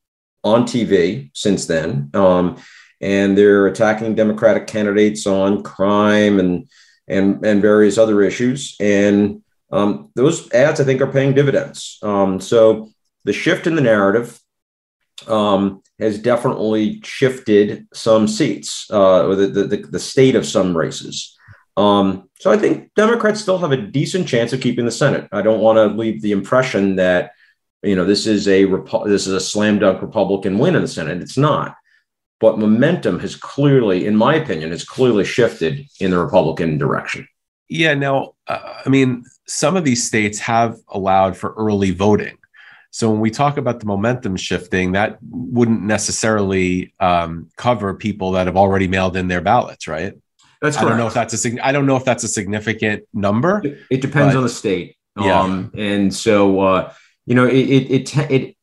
on 0.44 0.64
TV 0.64 1.30
since 1.34 1.66
then, 1.66 2.10
um, 2.14 2.58
and 3.02 3.38
they're 3.38 3.68
attacking 3.68 4.16
Democratic 4.16 4.68
candidates 4.68 5.28
on 5.28 5.64
crime 5.64 6.40
and 6.40 6.70
and 7.08 7.46
and 7.46 7.62
various 7.62 7.98
other 7.98 8.22
issues. 8.22 8.76
And 8.80 9.44
um, 9.72 10.12
those 10.16 10.52
ads, 10.54 10.80
I 10.80 10.84
think, 10.84 11.02
are 11.02 11.12
paying 11.12 11.34
dividends. 11.34 11.98
Um, 12.02 12.40
so 12.40 12.90
the 13.26 13.34
shift 13.34 13.68
in 13.68 13.76
the 13.76 13.82
narrative 13.82 14.40
um, 15.28 15.82
has 16.00 16.20
definitely 16.20 17.02
shifted 17.04 17.88
some 17.94 18.28
seats, 18.28 18.88
uh, 18.92 19.26
or 19.28 19.36
the, 19.36 19.48
the, 19.48 19.78
the 19.78 20.00
state 20.00 20.36
of 20.36 20.46
some 20.46 20.76
races. 20.76 21.35
Um, 21.78 22.30
so 22.40 22.52
I 22.52 22.58
think 22.58 22.94
Democrats 22.96 23.42
still 23.42 23.58
have 23.58 23.72
a 23.72 23.78
decent 23.78 24.28
chance 24.28 24.54
of 24.54 24.62
keeping 24.62 24.86
the 24.86 24.92
Senate. 24.92 25.28
I 25.32 25.42
don't 25.42 25.60
want 25.60 25.78
to 25.78 25.98
leave 25.98 26.22
the 26.22 26.32
impression 26.32 26.96
that 26.98 27.32
you 27.84 27.96
know 27.96 28.06
this 28.06 28.26
is 28.26 28.48
a 28.48 28.66
this 29.06 29.28
is 29.28 29.34
a 29.34 29.40
slam 29.40 29.80
dunk 29.80 30.02
Republican 30.02 30.58
win 30.58 30.76
in 30.76 30.82
the 30.82 30.88
Senate. 30.88 31.22
It's 31.22 31.38
not. 31.38 31.76
But 32.40 32.60
momentum 32.60 33.20
has 33.20 33.36
clearly, 33.36 34.06
in 34.06 34.16
my 34.16 34.36
opinion, 34.36 34.72
has 34.72 34.84
clearly 34.84 35.24
shifted 35.24 35.86
in 36.00 36.12
the 36.12 36.20
Republican 36.20 36.78
direction. 36.78 37.28
Yeah. 37.70 37.94
Now, 37.94 38.34
uh, 38.48 38.82
I 38.86 38.90
mean, 38.90 39.24
some 39.48 39.78
of 39.78 39.86
these 39.86 40.06
states 40.06 40.40
have 40.40 40.78
allowed 40.90 41.38
for 41.38 41.54
early 41.54 41.92
voting. 41.92 42.38
So 42.92 43.10
when 43.10 43.20
we 43.20 43.30
talk 43.30 43.58
about 43.58 43.80
the 43.80 43.86
momentum 43.86 44.38
shifting, 44.38 44.94
that 44.94 45.18
wouldn't 45.22 45.82
necessarily 45.82 46.94
um, 47.00 47.50
cover 47.58 47.94
people 47.94 48.32
that 48.32 48.48
have 48.48 48.56
already 48.56 48.88
mailed 48.88 49.18
in 49.18 49.28
their 49.28 49.42
ballots, 49.42 49.88
right? 49.88 50.14
That's 50.66 50.78
correct. 50.78 50.88
I 50.88 50.90
don't 50.90 50.98
know 50.98 51.08
if 51.08 51.14
that's 51.14 51.46
a 51.46 51.66
I 51.66 51.72
don't 51.72 51.86
know 51.86 51.96
if 51.96 52.06
that's 52.06 52.24
a 52.24 52.28
significant 52.28 53.04
number. 53.14 53.62
It, 53.90 54.02
depends 54.02 54.34
but, 54.34 54.38
on 54.38 54.44
the 54.44 54.50
state. 54.50 54.98
Yeah. 55.20 55.42
Um, 55.42 55.72
and 55.78 56.14
so 56.14 56.60
uh, 56.60 56.94
you 57.26 57.36
know, 57.36 57.46
it, 57.46 57.54
it 57.54 58.12
it 58.12 58.32
it 58.32 58.56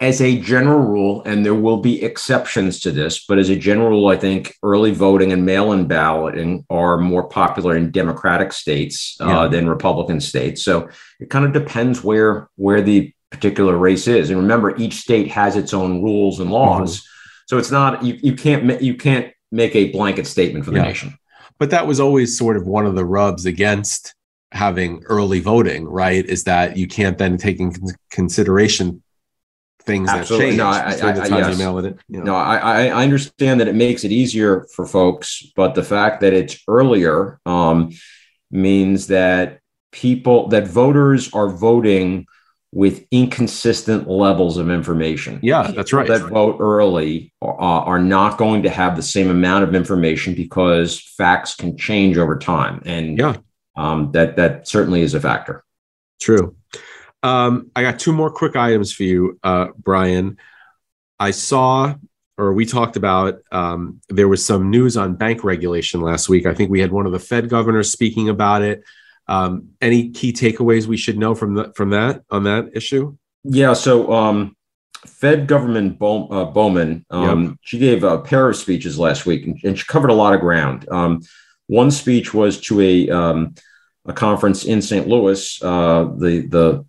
as 0.00 0.20
a 0.20 0.38
general 0.40 0.80
rule, 0.80 1.22
and 1.24 1.44
there 1.44 1.54
will 1.54 1.78
be 1.78 2.02
exceptions 2.02 2.80
to 2.80 2.90
this, 2.90 3.24
but 3.26 3.38
as 3.38 3.48
a 3.48 3.56
general 3.56 3.90
rule, 3.90 4.08
I 4.08 4.16
think 4.16 4.54
early 4.62 4.90
voting 4.90 5.32
and 5.32 5.46
mail-in 5.46 5.86
balloting 5.86 6.66
are 6.68 6.98
more 6.98 7.28
popular 7.28 7.76
in 7.76 7.90
Democratic 7.90 8.52
states 8.52 9.16
uh, 9.20 9.26
yeah. 9.26 9.48
than 9.48 9.68
Republican 9.68 10.20
states. 10.20 10.64
So 10.64 10.88
it 11.20 11.30
kind 11.30 11.44
of 11.44 11.52
depends 11.52 12.02
where 12.02 12.48
where 12.56 12.82
the 12.82 13.12
particular 13.30 13.76
race 13.76 14.08
is. 14.08 14.30
And 14.30 14.40
remember, 14.40 14.76
each 14.76 14.94
state 14.94 15.28
has 15.30 15.56
its 15.56 15.72
own 15.72 16.02
rules 16.02 16.40
and 16.40 16.50
laws. 16.50 16.98
Mm-hmm. 16.98 17.04
So 17.46 17.58
it's 17.58 17.70
not 17.70 18.02
you, 18.02 18.18
you 18.20 18.34
can't 18.34 18.82
you 18.82 18.94
can't 18.94 19.32
make 19.50 19.74
a 19.76 19.90
blanket 19.92 20.26
statement 20.26 20.64
for 20.64 20.72
the 20.72 20.78
yeah. 20.78 20.84
nation. 20.84 21.18
But 21.58 21.70
that 21.70 21.86
was 21.86 22.00
always 22.00 22.38
sort 22.38 22.56
of 22.56 22.66
one 22.66 22.86
of 22.86 22.94
the 22.94 23.04
rubs 23.04 23.46
against 23.46 24.14
having 24.52 25.02
early 25.04 25.40
voting, 25.40 25.86
right? 25.86 26.24
Is 26.24 26.44
that 26.44 26.76
you 26.76 26.86
can't 26.86 27.18
then 27.18 27.36
take 27.36 27.60
in 27.60 27.72
consideration 28.10 29.02
things 29.88 30.08
Absolutely. 30.08 30.56
that 30.56 30.92
change. 30.92 31.02
No, 31.02 31.06
I, 31.06 31.10
I, 31.10 31.12
the 31.12 31.36
yes. 31.36 31.86
it. 31.86 31.98
You 32.08 32.18
know. 32.18 32.24
No, 32.24 32.34
I, 32.36 32.86
I 32.86 33.02
understand 33.02 33.60
that 33.60 33.68
it 33.68 33.74
makes 33.74 34.04
it 34.04 34.12
easier 34.12 34.66
for 34.74 34.86
folks, 34.86 35.42
but 35.56 35.74
the 35.74 35.82
fact 35.82 36.20
that 36.20 36.32
it's 36.32 36.62
earlier 36.68 37.40
um, 37.46 37.90
means 38.50 39.08
that 39.08 39.60
people 39.90 40.48
that 40.48 40.68
voters 40.68 41.32
are 41.32 41.48
voting 41.48 42.26
with 42.72 43.06
inconsistent 43.10 44.08
levels 44.08 44.58
of 44.58 44.70
information. 44.70 45.40
Yeah, 45.42 45.70
that's 45.70 45.92
right. 45.92 46.06
That 46.06 46.28
vote 46.28 46.58
early 46.60 47.32
uh, 47.40 47.46
are 47.46 47.98
not 47.98 48.36
going 48.36 48.62
to 48.64 48.70
have 48.70 48.96
the 48.96 49.02
same 49.02 49.30
amount 49.30 49.64
of 49.64 49.74
information 49.74 50.34
because 50.34 51.00
facts 51.00 51.54
can 51.54 51.76
change 51.76 52.18
over 52.18 52.38
time, 52.38 52.82
and 52.84 53.18
yeah, 53.18 53.36
um, 53.76 54.12
that 54.12 54.36
that 54.36 54.68
certainly 54.68 55.00
is 55.00 55.14
a 55.14 55.20
factor. 55.20 55.64
True. 56.20 56.56
Um, 57.22 57.70
I 57.74 57.82
got 57.82 57.98
two 57.98 58.12
more 58.12 58.30
quick 58.30 58.54
items 58.54 58.92
for 58.92 59.02
you, 59.02 59.38
uh, 59.42 59.68
Brian. 59.76 60.36
I 61.18 61.32
saw, 61.32 61.94
or 62.36 62.52
we 62.52 62.64
talked 62.64 62.96
about, 62.96 63.40
um, 63.50 64.00
there 64.08 64.28
was 64.28 64.44
some 64.44 64.70
news 64.70 64.96
on 64.96 65.16
bank 65.16 65.42
regulation 65.42 66.00
last 66.00 66.28
week. 66.28 66.46
I 66.46 66.54
think 66.54 66.70
we 66.70 66.80
had 66.80 66.92
one 66.92 67.06
of 67.06 67.12
the 67.12 67.18
Fed 67.18 67.48
governors 67.48 67.90
speaking 67.90 68.28
about 68.28 68.62
it. 68.62 68.84
Um, 69.28 69.70
any 69.80 70.10
key 70.10 70.32
takeaways 70.32 70.86
we 70.86 70.96
should 70.96 71.18
know 71.18 71.34
from 71.34 71.54
the, 71.54 71.72
from 71.74 71.90
that 71.90 72.22
on 72.30 72.44
that 72.44 72.70
issue? 72.74 73.16
Yeah. 73.44 73.74
So 73.74 74.12
um, 74.12 74.56
Fed 75.06 75.46
Government 75.46 75.98
Bow, 75.98 76.28
uh, 76.28 76.44
Bowman, 76.46 77.04
um, 77.10 77.44
yep. 77.44 77.54
she 77.60 77.78
gave 77.78 78.04
a 78.04 78.18
pair 78.18 78.48
of 78.48 78.56
speeches 78.56 78.98
last 78.98 79.26
week, 79.26 79.46
and, 79.46 79.58
and 79.62 79.78
she 79.78 79.84
covered 79.84 80.10
a 80.10 80.14
lot 80.14 80.34
of 80.34 80.40
ground. 80.40 80.88
Um, 80.90 81.22
one 81.66 81.90
speech 81.90 82.32
was 82.32 82.60
to 82.62 82.80
a 82.80 83.10
um, 83.10 83.54
a 84.06 84.12
conference 84.12 84.64
in 84.64 84.80
St. 84.82 85.06
Louis, 85.06 85.62
uh, 85.62 86.04
the 86.16 86.46
the 86.48 86.84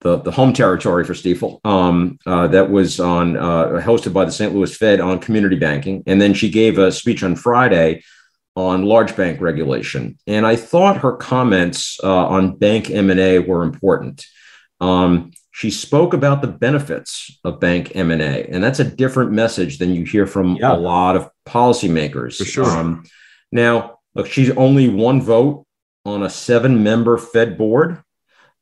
the, 0.00 0.18
the 0.18 0.30
home 0.30 0.52
territory 0.52 1.04
for 1.04 1.14
Stifel, 1.14 1.64
um, 1.64 2.18
uh, 2.26 2.46
that 2.48 2.70
was 2.70 3.00
on 3.00 3.36
uh, 3.36 3.80
hosted 3.82 4.12
by 4.12 4.24
the 4.24 4.32
St. 4.32 4.54
Louis 4.54 4.76
Fed 4.76 5.00
on 5.00 5.18
community 5.18 5.56
banking, 5.56 6.02
and 6.06 6.20
then 6.20 6.34
she 6.34 6.50
gave 6.50 6.78
a 6.78 6.92
speech 6.92 7.22
on 7.22 7.34
Friday 7.34 8.02
on 8.56 8.84
large 8.84 9.14
bank 9.14 9.40
regulation. 9.40 10.18
And 10.26 10.46
I 10.46 10.56
thought 10.56 10.98
her 10.98 11.12
comments 11.12 12.00
uh, 12.02 12.26
on 12.26 12.56
bank 12.56 12.90
M 12.90 13.10
and 13.10 13.20
A 13.20 13.38
were 13.38 13.62
important. 13.62 14.26
Um, 14.80 15.30
she 15.56 15.70
spoke 15.70 16.12
about 16.12 16.42
the 16.42 16.48
benefits 16.48 17.38
of 17.42 17.60
bank 17.60 17.92
M&A, 17.94 18.44
and 18.44 18.62
that's 18.62 18.78
a 18.78 18.84
different 18.84 19.32
message 19.32 19.78
than 19.78 19.94
you 19.94 20.04
hear 20.04 20.26
from 20.26 20.56
yeah. 20.56 20.74
a 20.74 20.76
lot 20.76 21.16
of 21.16 21.30
policymakers. 21.46 22.36
For 22.36 22.44
sure. 22.44 22.66
Um, 22.66 23.04
now, 23.50 24.00
look, 24.14 24.26
she's 24.26 24.50
only 24.50 24.90
one 24.90 25.22
vote 25.22 25.64
on 26.04 26.22
a 26.22 26.28
seven-member 26.28 27.16
Fed 27.16 27.56
board, 27.56 28.02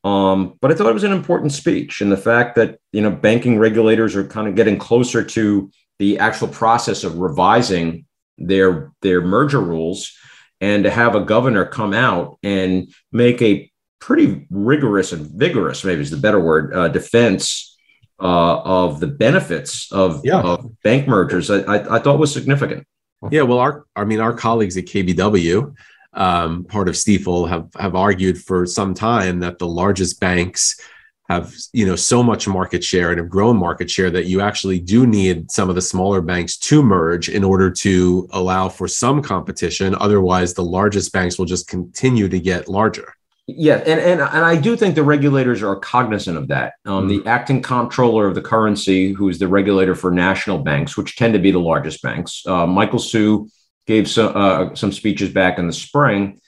um, 0.05 0.57
but 0.61 0.71
I 0.71 0.75
thought 0.77 0.87
it 0.87 0.95
was 0.95 1.03
an 1.03 1.11
important 1.11 1.51
speech, 1.51 2.01
and 2.01 2.13
the 2.13 2.17
fact 2.17 2.55
that 2.55 2.79
you 2.93 3.01
know 3.01 3.11
banking 3.11 3.59
regulators 3.59 4.15
are 4.15 4.25
kind 4.25 4.47
of 4.47 4.55
getting 4.55 4.79
closer 4.79 5.25
to 5.25 5.73
the 5.99 6.21
actual 6.21 6.47
process 6.47 7.03
of 7.03 7.19
revising 7.19 8.07
their 8.39 8.93
their 9.03 9.21
merger 9.21 9.61
rules, 9.61 10.13
and 10.61 10.85
to 10.85 10.91
have 10.91 11.15
a 11.15 11.25
governor 11.25 11.65
come 11.67 11.95
out 11.95 12.39
and 12.43 12.93
make 13.13 13.41
a 13.43 13.71
pretty 14.01 14.47
rigorous 14.51 15.13
and 15.13 15.27
vigorous, 15.27 15.85
maybe 15.85 16.03
is 16.03 16.11
the 16.11 16.17
better 16.17 16.41
word, 16.41 16.75
uh, 16.75 16.89
defense 16.89 17.77
uh, 18.21 18.61
of 18.61 19.01
the 19.01 19.07
benefits 19.07 19.91
of, 19.91 20.21
yeah. 20.25 20.41
of 20.41 20.81
bank 20.83 21.09
mergers. 21.09 21.51
I, 21.51 21.61
I, 21.61 21.97
I, 21.97 21.99
thought 21.99 22.19
was 22.19 22.33
significant. 22.33 22.87
Yeah, 23.31 23.43
well, 23.43 23.59
our 23.59 23.87
I 23.97 24.05
mean, 24.05 24.21
our 24.21 24.35
colleagues 24.35 24.77
at 24.77 24.85
KBW, 24.85 25.75
um, 26.13 26.65
part 26.65 26.89
of 26.89 26.95
Stifel, 26.95 27.49
have 27.49 27.69
have 27.79 27.95
argued 27.95 28.39
for 28.39 28.67
some 28.67 28.93
time 28.93 29.41
that 29.41 29.59
the 29.59 29.67
largest 29.67 30.21
banks 30.21 30.79
have 31.29 31.55
you 31.73 31.87
know 31.87 31.97
so 31.97 32.23
much 32.23 32.47
market 32.47 32.85
share 32.85 33.11
and 33.11 33.19
have 33.19 33.29
grown 33.29 33.57
market 33.57 33.91
share 33.91 34.11
that 34.11 34.27
you 34.27 34.41
actually 34.41 34.79
do 34.79 35.07
need 35.07 35.51
some 35.51 35.69
of 35.69 35.75
the 35.75 35.83
smaller 35.83 36.21
banks 36.21 36.57
to 36.57 36.83
merge 36.83 37.29
in 37.29 37.43
order 37.43 37.71
to 37.71 38.29
allow 38.33 38.69
for 38.69 38.87
some 38.87 39.23
competition 39.23 39.95
otherwise 40.01 40.55
the 40.55 40.65
largest 40.65 41.13
banks 41.13 41.39
will 41.39 41.47
just 41.47 41.67
continue 41.69 42.29
to 42.29 42.39
get 42.39 42.69
larger 42.69 43.15
yeah, 43.47 43.77
and, 43.77 44.01
and 44.01 44.21
and 44.23 44.45
I 44.45 44.57
do 44.57 44.75
think 44.75 44.95
the 44.95 45.03
regulators 45.03 45.63
are 45.63 45.77
cognizant 45.77 46.39
of 46.39 46.49
that. 46.49 46.75
Um, 46.87 47.09
mm-hmm. 47.09 47.25
The 47.25 47.31
acting 47.31 47.61
comptroller 47.61 48.27
of 48.27 48.35
the 48.35 48.41
currency, 48.41 49.13
who 49.13 49.29
is 49.29 49.39
the 49.39 49.49
regulator 49.49 49.95
for 49.95 50.11
national 50.11 50.61
banks, 50.61 50.97
which 50.97 51.17
tend 51.17 51.35
to 51.35 51.39
be 51.39 51.51
the 51.51 51.61
largest 51.61 52.01
banks, 52.01 52.43
uh, 52.47 52.67
Michael 52.67 52.99
Hsu 52.99 53.49
gave 53.87 54.09
some 54.09 54.33
uh, 54.35 54.75
some 54.75 54.93
speeches 54.93 55.29
back 55.29 55.59
in 55.59 55.67
the 55.67 55.75
spring, 55.75 56.41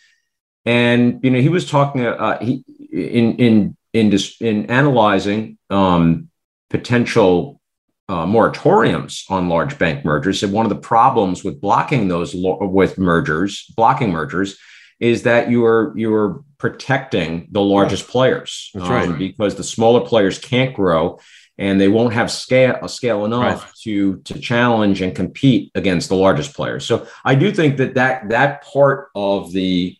and 0.64 1.20
you 1.22 1.30
know 1.30 1.40
he 1.40 1.50
was 1.50 1.68
talking 1.68 2.06
uh, 2.06 2.38
he 2.38 2.64
in 2.90 3.36
in 3.36 3.76
in 3.96 4.10
dis, 4.10 4.40
in 4.40 4.66
analyzing 4.66 5.58
um, 5.70 6.28
potential 6.70 7.60
uh, 8.08 8.24
moratoriums 8.26 9.24
on 9.30 9.48
large 9.48 9.78
bank 9.78 10.04
mergers. 10.04 10.40
Said 10.40 10.52
one 10.52 10.66
of 10.66 10.70
the 10.70 10.76
problems 10.76 11.42
with 11.42 11.60
blocking 11.60 12.08
those 12.08 12.34
lo- 12.34 12.58
with 12.60 12.98
mergers, 12.98 13.66
blocking 13.76 14.10
mergers, 14.10 14.58
is 15.00 15.22
that 15.22 15.50
you 15.50 15.64
are 15.64 15.92
you 15.96 16.14
are 16.14 16.42
protecting 16.58 17.48
the 17.50 17.60
largest 17.60 18.08
players. 18.08 18.70
That's 18.74 18.86
um, 18.86 18.92
right. 18.92 19.18
Because 19.18 19.56
the 19.56 19.64
smaller 19.64 20.00
players 20.06 20.38
can't 20.38 20.74
grow 20.74 21.18
and 21.58 21.80
they 21.80 21.88
won't 21.88 22.14
have 22.14 22.30
scale 22.30 22.86
scale 22.88 23.24
enough 23.24 23.64
right. 23.64 23.72
to 23.82 24.18
to 24.18 24.38
challenge 24.38 25.00
and 25.00 25.14
compete 25.14 25.72
against 25.74 26.08
the 26.08 26.16
largest 26.16 26.54
players. 26.54 26.84
So 26.84 27.06
I 27.24 27.34
do 27.34 27.50
think 27.50 27.78
that 27.78 27.94
that 27.94 28.28
that 28.28 28.62
part 28.64 29.08
of 29.14 29.52
the 29.52 29.96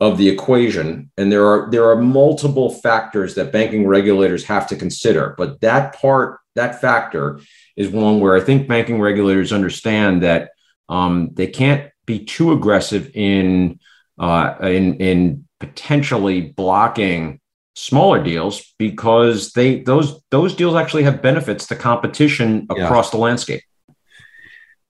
of 0.00 0.16
the 0.16 0.28
equation 0.28 1.10
and 1.16 1.30
there 1.30 1.46
are 1.46 1.70
there 1.70 1.90
are 1.90 2.00
multiple 2.00 2.70
factors 2.70 3.34
that 3.34 3.52
banking 3.52 3.86
regulators 3.86 4.44
have 4.44 4.66
to 4.66 4.76
consider 4.76 5.34
but 5.36 5.60
that 5.60 5.94
part 5.94 6.40
that 6.54 6.80
factor 6.80 7.38
is 7.76 7.88
one 7.90 8.20
where 8.20 8.34
i 8.34 8.40
think 8.40 8.66
banking 8.66 9.00
regulators 9.00 9.52
understand 9.52 10.22
that 10.22 10.50
um, 10.88 11.30
they 11.34 11.46
can't 11.46 11.90
be 12.06 12.24
too 12.24 12.52
aggressive 12.52 13.10
in 13.14 13.78
uh, 14.18 14.54
in 14.62 14.96
in 14.96 15.46
potentially 15.60 16.40
blocking 16.40 17.40
smaller 17.74 18.22
deals 18.22 18.74
because 18.78 19.52
they 19.52 19.80
those 19.82 20.20
those 20.30 20.54
deals 20.54 20.74
actually 20.74 21.04
have 21.04 21.22
benefits 21.22 21.66
to 21.68 21.76
competition 21.76 22.66
across 22.70 23.06
yeah. 23.06 23.10
the 23.12 23.22
landscape. 23.22 23.62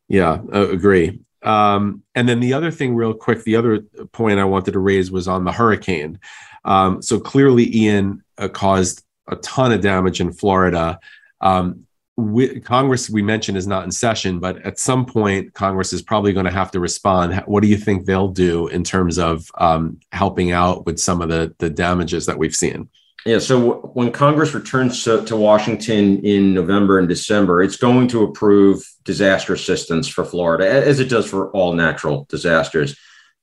Yeah, 0.08 0.40
I 0.52 0.60
agree. 0.60 1.20
Um, 1.42 2.02
and 2.14 2.28
then 2.28 2.40
the 2.40 2.52
other 2.52 2.70
thing, 2.70 2.94
real 2.94 3.14
quick, 3.14 3.44
the 3.44 3.56
other 3.56 3.80
point 4.12 4.38
I 4.38 4.44
wanted 4.44 4.72
to 4.72 4.78
raise 4.78 5.10
was 5.10 5.28
on 5.28 5.44
the 5.44 5.52
hurricane. 5.52 6.18
Um, 6.64 7.02
so 7.02 7.18
clearly, 7.18 7.74
Ian 7.74 8.22
uh, 8.38 8.48
caused 8.48 9.04
a 9.28 9.36
ton 9.36 9.72
of 9.72 9.80
damage 9.80 10.20
in 10.20 10.32
Florida. 10.32 10.98
Um, 11.40 11.86
we, 12.16 12.60
Congress, 12.60 13.08
we 13.08 13.22
mentioned, 13.22 13.56
is 13.56 13.66
not 13.66 13.84
in 13.84 13.90
session, 13.90 14.40
but 14.40 14.58
at 14.66 14.78
some 14.78 15.06
point, 15.06 15.54
Congress 15.54 15.92
is 15.92 16.02
probably 16.02 16.32
going 16.32 16.44
to 16.44 16.52
have 16.52 16.70
to 16.72 16.80
respond. 16.80 17.34
What 17.46 17.62
do 17.62 17.68
you 17.68 17.78
think 17.78 18.04
they'll 18.04 18.28
do 18.28 18.68
in 18.68 18.84
terms 18.84 19.18
of 19.18 19.50
um, 19.56 20.00
helping 20.12 20.52
out 20.52 20.84
with 20.84 20.98
some 20.98 21.22
of 21.22 21.30
the 21.30 21.54
the 21.58 21.70
damages 21.70 22.26
that 22.26 22.36
we've 22.36 22.54
seen? 22.54 22.90
Yeah. 23.26 23.38
So 23.38 23.90
when 23.92 24.12
Congress 24.12 24.54
returns 24.54 25.04
to, 25.04 25.24
to, 25.26 25.36
Washington 25.36 26.24
in 26.24 26.54
November 26.54 26.98
and 26.98 27.08
December, 27.08 27.62
it's 27.62 27.76
going 27.76 28.08
to 28.08 28.24
approve 28.24 28.82
disaster 29.04 29.52
assistance 29.52 30.08
for 30.08 30.24
Florida, 30.24 30.66
as 30.66 31.00
it 31.00 31.10
does 31.10 31.28
for 31.28 31.50
all 31.50 31.74
natural 31.74 32.26
disasters. 32.30 32.96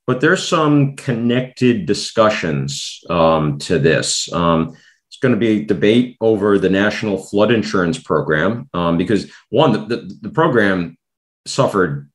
But 0.08 0.22
there's 0.22 0.48
some 0.48 0.96
connected 0.96 1.86
discussions 1.86 3.02
um, 3.10 3.60
to 3.60 3.78
this. 3.78 4.32
Um, 4.32 4.76
it's 5.10 5.22
going 5.22 5.34
to 5.34 5.40
be 5.40 5.62
a 5.62 5.66
debate 5.66 6.18
over 6.22 6.58
the 6.58 6.70
national 6.70 7.18
flood 7.18 7.52
insurance 7.52 8.00
program 8.00 8.70
um, 8.74 8.98
because 8.98 9.32
one, 9.50 9.74
the, 9.74 9.80
the, 9.80 10.18
the, 10.22 10.30
program 10.30 10.98
suffered 11.46 12.10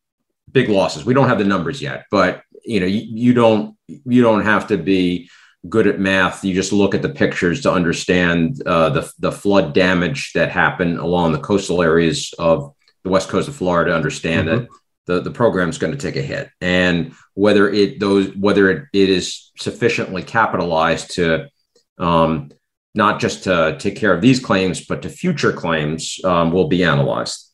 big 0.50 0.68
losses. 0.68 1.04
We 1.04 1.14
don't 1.14 1.28
have 1.28 1.38
the 1.38 1.44
numbers 1.44 1.82
yet, 1.82 2.06
but 2.10 2.42
you 2.64 2.80
know, 2.80 2.86
you, 2.86 3.00
you 3.00 3.34
don't 3.34 3.76
you 3.88 4.22
don't 4.22 4.44
have 4.44 4.68
to 4.68 4.78
be 4.78 5.28
good 5.68 5.86
at 5.86 6.00
math. 6.00 6.44
You 6.44 6.54
just 6.54 6.72
look 6.72 6.94
at 6.94 7.02
the 7.02 7.08
pictures 7.08 7.62
to 7.62 7.72
understand 7.72 8.60
uh, 8.66 8.90
the 8.90 9.12
the 9.18 9.32
flood 9.32 9.74
damage 9.74 10.32
that 10.34 10.50
happened 10.50 10.98
along 10.98 11.32
the 11.32 11.38
coastal 11.40 11.82
areas 11.82 12.34
of 12.38 12.74
the 13.04 13.10
west 13.10 13.28
coast 13.28 13.48
of 13.48 13.56
Florida. 13.56 13.90
To 13.90 13.96
understand 13.96 14.48
mm-hmm. 14.48 14.60
that 14.60 14.68
the, 15.06 15.20
the 15.20 15.30
program 15.30 15.68
is 15.68 15.78
going 15.78 15.92
to 15.92 15.98
take 15.98 16.16
a 16.16 16.22
hit 16.22 16.48
and 16.60 17.14
whether 17.34 17.68
it 17.70 18.00
those 18.00 18.28
whether 18.36 18.70
it, 18.70 18.84
it 18.92 19.08
is 19.08 19.50
sufficiently 19.56 20.22
capitalized 20.22 21.14
to 21.14 21.48
um, 21.98 22.50
not 22.94 23.20
just 23.20 23.44
to 23.44 23.76
take 23.78 23.96
care 23.96 24.12
of 24.12 24.20
these 24.20 24.40
claims, 24.40 24.84
but 24.84 25.02
to 25.02 25.08
future 25.08 25.52
claims 25.52 26.20
um, 26.24 26.52
will 26.52 26.68
be 26.68 26.84
analyzed. 26.84 27.50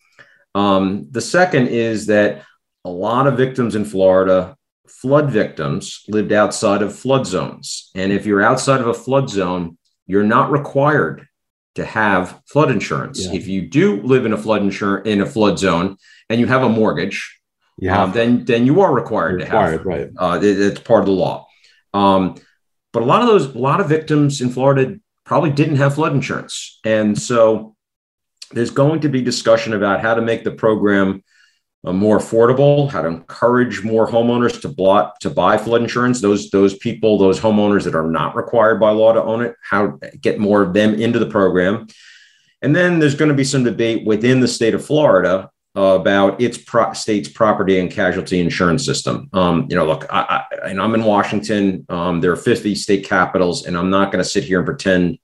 Um, 0.55 1.07
the 1.11 1.21
second 1.21 1.69
is 1.69 2.07
that 2.07 2.45
a 2.85 2.91
lot 2.91 3.27
of 3.27 3.37
victims 3.37 3.77
in 3.77 3.85
Florida, 3.85 4.57
flood 4.91 5.31
victims, 5.31 6.05
lived 6.09 6.33
outside 6.33 6.83
of 6.83 6.97
flood 6.97 7.27
zones. 7.27 7.91
And 7.95 8.13
if 8.13 8.27
you're 8.27 8.43
outside 8.43 8.81
of 8.81 8.87
a 8.87 8.95
flood 8.95 9.29
zone, 9.31 9.79
you're 10.07 10.25
not 10.25 10.51
required 10.51 11.27
to 11.75 11.85
have 11.85 12.41
flood 12.47 12.71
insurance. 12.71 13.27
Yeah. 13.27 13.35
If 13.35 13.47
you 13.47 13.63
do 13.63 14.03
live 14.03 14.27
in 14.27 14.33
a 14.33 14.39
flood 14.39 14.63
insurance 14.63 15.07
in 15.07 15.21
a 15.21 15.27
flood 15.27 15.59
zone 15.59 15.97
and 16.29 16.41
you 16.41 16.47
have 16.47 16.63
a 16.63 16.69
mortgage, 16.69 17.39
yeah. 17.81 18.03
Um, 18.03 18.13
then 18.13 18.45
then 18.45 18.67
you 18.67 18.81
are 18.81 18.93
required, 18.93 19.41
required 19.41 19.71
to 19.71 19.77
have. 19.77 19.87
Right. 19.87 20.11
Uh, 20.17 20.41
it, 20.43 20.61
it's 20.61 20.81
part 20.81 21.01
of 21.01 21.07
the 21.07 21.13
law. 21.13 21.47
Um, 21.95 22.35
but 22.93 23.03
a 23.03 23.07
lot 23.07 23.23
of 23.23 23.29
those, 23.29 23.55
a 23.55 23.59
lot 23.59 23.81
of 23.81 23.89
victims 23.89 24.41
in 24.41 24.51
Florida 24.51 24.99
probably 25.25 25.51
didn't 25.51 25.77
have 25.77 25.95
flood 25.95 26.13
insurance. 26.13 26.81
And 26.85 27.17
so 27.17 27.77
there's 28.51 28.71
going 28.71 29.01
to 29.01 29.09
be 29.09 29.23
discussion 29.23 29.75
about 29.75 30.01
how 30.01 30.15
to 30.15 30.23
make 30.23 30.43
the 30.43 30.51
program 30.51 31.23
more 31.85 32.19
affordable, 32.19 32.91
how 32.91 33.03
to 33.03 33.09
encourage 33.09 33.83
more 33.83 34.07
homeowners 34.07 34.61
to 34.61 34.69
blot, 34.69 35.21
to 35.21 35.31
buy 35.31 35.57
flood 35.57 35.83
insurance. 35.83 36.21
Those 36.21 36.51
those 36.51 36.77
people, 36.77 37.19
those 37.19 37.41
homeowners 37.41 37.85
that 37.85 37.95
are 37.95 38.09
not 38.09 38.37
required 38.37 38.81
by 38.81 38.91
law 38.91 39.13
to 39.13 39.23
own 39.23 39.43
it, 39.43 39.55
how 39.63 39.99
get 40.21 40.39
more 40.39 40.63
of 40.63 40.73
them 40.73 40.95
into 40.95 41.19
the 41.19 41.27
program. 41.27 41.87
And 42.63 42.75
then 42.75 42.99
there's 42.99 43.15
going 43.15 43.29
to 43.29 43.35
be 43.35 43.45
some 43.45 43.63
debate 43.63 44.05
within 44.05 44.41
the 44.41 44.49
state 44.49 44.75
of 44.75 44.85
Florida 44.85 45.51
uh, 45.77 45.97
about 46.01 46.41
its 46.41 46.59
pro- 46.59 46.93
state's 46.93 47.29
property 47.29 47.79
and 47.79 47.91
casualty 47.91 48.41
insurance 48.41 48.85
system. 48.85 49.29
Um, 49.33 49.69
you 49.71 49.77
know, 49.77 49.87
look, 49.87 50.07
I, 50.11 50.45
I, 50.53 50.69
and 50.69 50.81
I'm 50.81 50.95
in 50.95 51.05
Washington. 51.05 51.87
Um, 51.89 52.21
there 52.21 52.33
are 52.33 52.37
50 52.37 52.75
state 52.75 53.05
capitals, 53.05 53.65
and 53.65 53.77
I'm 53.77 53.91
not 53.91 54.11
going 54.11 54.23
to 54.23 54.29
sit 54.29 54.43
here 54.43 54.59
and 54.59 54.67
pretend 54.67 55.19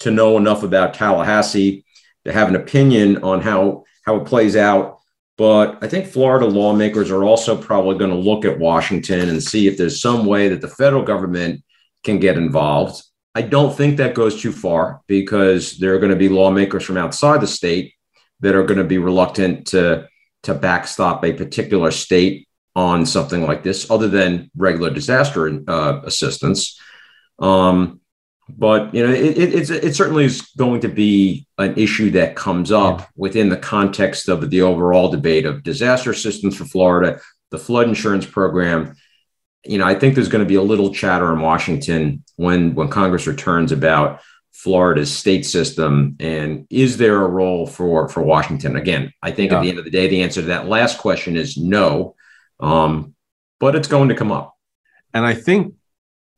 to 0.00 0.12
know 0.12 0.36
enough 0.36 0.62
about 0.62 0.94
Tallahassee 0.94 1.84
to 2.24 2.32
have 2.32 2.48
an 2.48 2.56
opinion 2.56 3.24
on 3.24 3.40
how 3.40 3.84
how 4.04 4.16
it 4.16 4.26
plays 4.26 4.54
out. 4.54 4.95
But 5.36 5.78
I 5.82 5.88
think 5.88 6.06
Florida 6.06 6.46
lawmakers 6.46 7.10
are 7.10 7.24
also 7.24 7.56
probably 7.56 7.98
going 7.98 8.10
to 8.10 8.16
look 8.16 8.44
at 8.44 8.58
Washington 8.58 9.28
and 9.28 9.42
see 9.42 9.66
if 9.66 9.76
there's 9.76 10.00
some 10.00 10.24
way 10.24 10.48
that 10.48 10.60
the 10.60 10.68
federal 10.68 11.02
government 11.02 11.62
can 12.04 12.18
get 12.18 12.38
involved. 12.38 13.02
I 13.34 13.42
don't 13.42 13.76
think 13.76 13.98
that 13.98 14.14
goes 14.14 14.40
too 14.40 14.52
far 14.52 15.02
because 15.06 15.76
there 15.78 15.94
are 15.94 15.98
going 15.98 16.12
to 16.12 16.16
be 16.16 16.30
lawmakers 16.30 16.84
from 16.84 16.96
outside 16.96 17.42
the 17.42 17.46
state 17.46 17.92
that 18.40 18.54
are 18.54 18.64
going 18.64 18.78
to 18.78 18.84
be 18.84 18.98
reluctant 18.98 19.66
to 19.68 20.08
to 20.44 20.54
backstop 20.54 21.24
a 21.24 21.32
particular 21.32 21.90
state 21.90 22.46
on 22.76 23.04
something 23.04 23.42
like 23.42 23.62
this, 23.62 23.90
other 23.90 24.06
than 24.06 24.50
regular 24.56 24.90
disaster 24.90 25.60
uh, 25.66 26.00
assistance. 26.04 26.78
Um, 27.38 28.00
but 28.48 28.94
you 28.94 29.04
know, 29.04 29.12
it, 29.12 29.38
it, 29.38 29.70
it, 29.70 29.96
certainly 29.96 30.24
is 30.24 30.42
going 30.56 30.80
to 30.80 30.88
be 30.88 31.46
an 31.58 31.76
issue 31.76 32.10
that 32.12 32.36
comes 32.36 32.70
up 32.70 33.00
yeah. 33.00 33.06
within 33.16 33.48
the 33.48 33.56
context 33.56 34.28
of 34.28 34.50
the 34.50 34.62
overall 34.62 35.10
debate 35.10 35.44
of 35.44 35.64
disaster 35.64 36.10
assistance 36.10 36.54
for 36.56 36.64
Florida, 36.64 37.20
the 37.50 37.58
flood 37.58 37.88
insurance 37.88 38.24
program, 38.24 38.94
you 39.68 39.78
know, 39.78 39.84
I 39.84 39.94
think 39.94 40.14
there's 40.14 40.28
going 40.28 40.44
to 40.44 40.48
be 40.48 40.54
a 40.54 40.62
little 40.62 40.92
chatter 40.92 41.32
in 41.32 41.40
Washington 41.40 42.24
when 42.36 42.74
when 42.74 42.88
Congress 42.88 43.26
returns 43.26 43.72
about 43.72 44.20
Florida's 44.52 45.14
state 45.14 45.44
system 45.44 46.16
and 46.18 46.66
is 46.70 46.96
there 46.96 47.22
a 47.22 47.28
role 47.28 47.66
for 47.66 48.08
for 48.08 48.22
Washington? 48.22 48.76
Again, 48.76 49.12
I 49.22 49.32
think 49.32 49.50
yeah. 49.50 49.58
at 49.58 49.62
the 49.62 49.68
end 49.68 49.78
of 49.78 49.84
the 49.84 49.90
day, 49.90 50.08
the 50.08 50.22
answer 50.22 50.40
to 50.40 50.48
that 50.48 50.68
last 50.68 50.98
question 50.98 51.36
is 51.36 51.56
no, 51.56 52.14
um, 52.60 53.14
but 53.60 53.74
it's 53.74 53.88
going 53.88 54.08
to 54.08 54.14
come 54.14 54.32
up. 54.32 54.54
And 55.12 55.24
I 55.26 55.34
think 55.34 55.74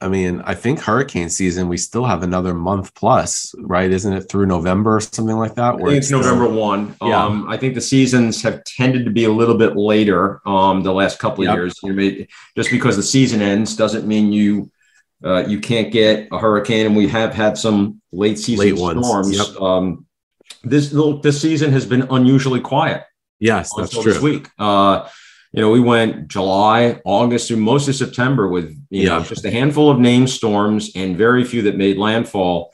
I 0.00 0.08
mean, 0.08 0.42
I 0.44 0.54
think 0.54 0.78
hurricane 0.78 1.28
season, 1.28 1.66
we 1.66 1.76
still 1.76 2.04
have 2.04 2.22
another 2.22 2.54
month 2.54 2.94
plus, 2.94 3.52
right? 3.58 3.90
Isn't 3.90 4.12
it 4.12 4.28
through 4.28 4.46
November 4.46 4.96
or 4.96 5.00
something 5.00 5.36
like 5.36 5.56
that? 5.56 5.74
I 5.74 5.78
think 5.78 5.92
it's, 5.92 6.10
November 6.10 6.48
1. 6.48 6.96
Yeah. 7.02 7.24
Um, 7.24 7.48
I 7.48 7.56
think 7.56 7.74
the 7.74 7.80
seasons 7.80 8.40
have 8.42 8.62
tended 8.62 9.04
to 9.06 9.10
be 9.10 9.24
a 9.24 9.32
little 9.32 9.56
bit 9.56 9.76
later 9.76 10.40
um, 10.46 10.84
the 10.84 10.92
last 10.92 11.18
couple 11.18 11.42
of 11.42 11.48
yep. 11.48 11.56
years. 11.56 11.74
You 11.82 11.92
know, 11.92 12.26
just 12.56 12.70
because 12.70 12.96
the 12.96 13.02
season 13.02 13.42
ends 13.42 13.74
doesn't 13.74 14.06
mean 14.06 14.32
you 14.32 14.70
uh, 15.24 15.44
you 15.48 15.58
can't 15.58 15.92
get 15.92 16.28
a 16.30 16.38
hurricane. 16.38 16.86
And 16.86 16.96
we 16.96 17.08
have 17.08 17.34
had 17.34 17.58
some 17.58 18.00
late 18.12 18.38
season 18.38 18.76
late 18.76 19.02
storms. 19.02 19.36
Yep. 19.36 19.60
Um, 19.60 20.06
this, 20.62 20.94
this 21.22 21.42
season 21.42 21.72
has 21.72 21.86
been 21.86 22.02
unusually 22.10 22.60
quiet. 22.60 23.04
Yes, 23.40 23.70
that's 23.76 23.90
true. 23.90 24.12
This 24.12 24.22
week. 24.22 24.48
Uh, 24.58 25.08
you 25.52 25.62
know, 25.62 25.70
we 25.70 25.80
went 25.80 26.28
July, 26.28 27.00
August 27.04 27.48
through 27.48 27.58
most 27.58 27.88
of 27.88 27.94
September 27.94 28.48
with 28.48 28.70
you 28.90 29.02
yeah. 29.02 29.18
know 29.18 29.24
just 29.24 29.44
a 29.44 29.50
handful 29.50 29.90
of 29.90 29.98
named 29.98 30.28
storms 30.28 30.92
and 30.94 31.16
very 31.16 31.44
few 31.44 31.62
that 31.62 31.76
made 31.76 31.96
landfall 31.96 32.72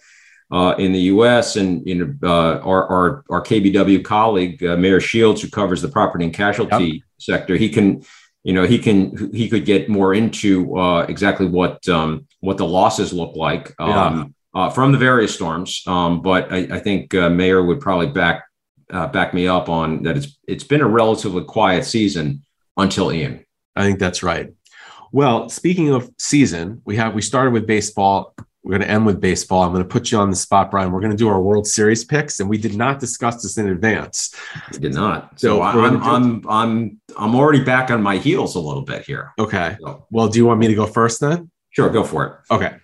uh, 0.51 0.75
in 0.79 0.93
the 0.93 1.01
U.S. 1.01 1.57
And 1.57 1.87
you 1.87 1.95
know, 1.95 2.15
uh, 2.23 2.59
our, 2.59 2.87
our, 2.89 3.25
our 3.31 3.43
KBW 3.43 4.05
colleague 4.05 4.63
uh, 4.65 4.77
Meyer 4.77 5.01
Shields, 5.01 5.41
who 5.41 5.49
covers 5.51 5.83
the 5.83 5.89
property 5.89 6.25
and 6.25 6.35
casualty 6.35 6.85
yep. 6.85 7.03
sector, 7.19 7.57
he 7.57 7.69
can, 7.69 8.05
you 8.43 8.53
know, 8.53 8.65
he 8.65 8.79
can 8.79 9.33
he 9.33 9.49
could 9.49 9.65
get 9.65 9.89
more 9.89 10.13
into 10.13 10.77
uh, 10.77 11.03
exactly 11.03 11.47
what 11.47 11.89
um, 11.89 12.27
what 12.41 12.57
the 12.57 12.67
losses 12.67 13.13
look 13.13 13.37
like 13.37 13.73
um, 13.79 13.89
yeah. 13.89 14.25
Uh, 14.55 14.71
from 14.71 14.93
the 14.93 14.99
various 14.99 15.35
storms. 15.35 15.83
Um, 15.87 16.23
but 16.23 16.53
I, 16.53 16.69
I 16.71 16.79
think 16.79 17.15
uh, 17.15 17.31
Meyer 17.31 17.63
would 17.63 17.81
probably 17.81 18.09
back 18.09 18.45
back 18.89 19.33
me 19.33 19.49
up 19.49 19.69
on 19.69 20.03
that. 20.03 20.17
It's 20.17 20.39
it's 20.47 20.65
been 20.65 20.81
a 20.81 20.89
relatively 20.89 21.45
quiet 21.45 21.85
season 21.85 22.43
until 22.77 23.13
Ian. 23.13 23.45
I 23.77 23.85
think 23.85 23.99
that's 23.99 24.23
right. 24.23 24.53
Well, 25.13 25.49
speaking 25.49 25.91
of 25.91 26.11
season, 26.19 26.83
we 26.85 26.97
have 26.97 27.15
we 27.15 27.23
started 27.23 27.53
with 27.53 27.67
baseball. 27.67 28.35
We're 28.63 28.71
going 28.71 28.83
to 28.83 28.91
end 28.91 29.05
with 29.05 29.21
baseball. 29.21 29.63
I'm 29.63 29.73
going 29.73 29.83
to 29.83 29.89
put 29.89 30.11
you 30.11 30.19
on 30.19 30.31
the 30.31 30.37
spot, 30.37 30.71
Brian. 30.71 30.91
We're 30.91 31.01
going 31.01 31.13
to 31.13 31.17
do 31.17 31.29
our 31.29 31.41
World 31.41 31.67
Series 31.67 32.03
picks, 32.03 32.41
and 32.41 32.49
we 32.49 32.57
did 32.57 32.75
not 32.75 32.99
discuss 32.99 33.43
this 33.43 33.59
in 33.59 33.69
advance. 33.69 34.35
We 34.73 34.79
did 34.79 34.95
not. 34.95 35.39
So, 35.39 35.59
so 35.59 35.63
I'm, 35.63 36.03
I'm 36.03 36.49
I'm 36.49 37.01
I'm 37.17 37.35
already 37.37 37.63
back 37.63 37.91
on 37.91 38.03
my 38.03 38.17
heels 38.17 38.57
a 38.57 38.61
little 38.61 38.83
bit 38.83 39.05
here. 39.05 39.33
Okay. 39.39 39.77
So. 39.81 40.07
Well, 40.11 40.29
do 40.29 40.39
you 40.39 40.47
want 40.47 40.61
me 40.61 40.69
to 40.69 40.75
go 40.75 40.87
first 40.87 41.21
then? 41.21 41.51
Sure, 41.71 41.91
go 41.91 42.05
for 42.05 42.27
it. 42.27 42.55
Okay. 42.55 42.75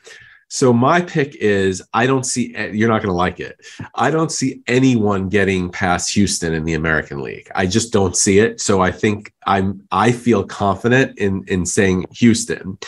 So 0.52 0.72
my 0.72 1.00
pick 1.00 1.36
is 1.36 1.80
I 1.94 2.06
don't 2.06 2.24
see 2.24 2.56
you're 2.72 2.88
not 2.88 3.02
going 3.02 3.12
to 3.12 3.16
like 3.16 3.38
it. 3.38 3.60
I 3.94 4.10
don't 4.10 4.32
see 4.32 4.62
anyone 4.66 5.28
getting 5.28 5.70
past 5.70 6.12
Houston 6.14 6.52
in 6.54 6.64
the 6.64 6.74
American 6.74 7.22
League. 7.22 7.48
I 7.54 7.66
just 7.66 7.92
don't 7.92 8.16
see 8.16 8.40
it. 8.40 8.60
So 8.60 8.80
I 8.80 8.90
think 8.90 9.32
I'm 9.46 9.86
I 9.92 10.10
feel 10.10 10.44
confident 10.44 11.18
in 11.18 11.44
in 11.46 11.64
saying 11.64 12.06
Houston. 12.14 12.78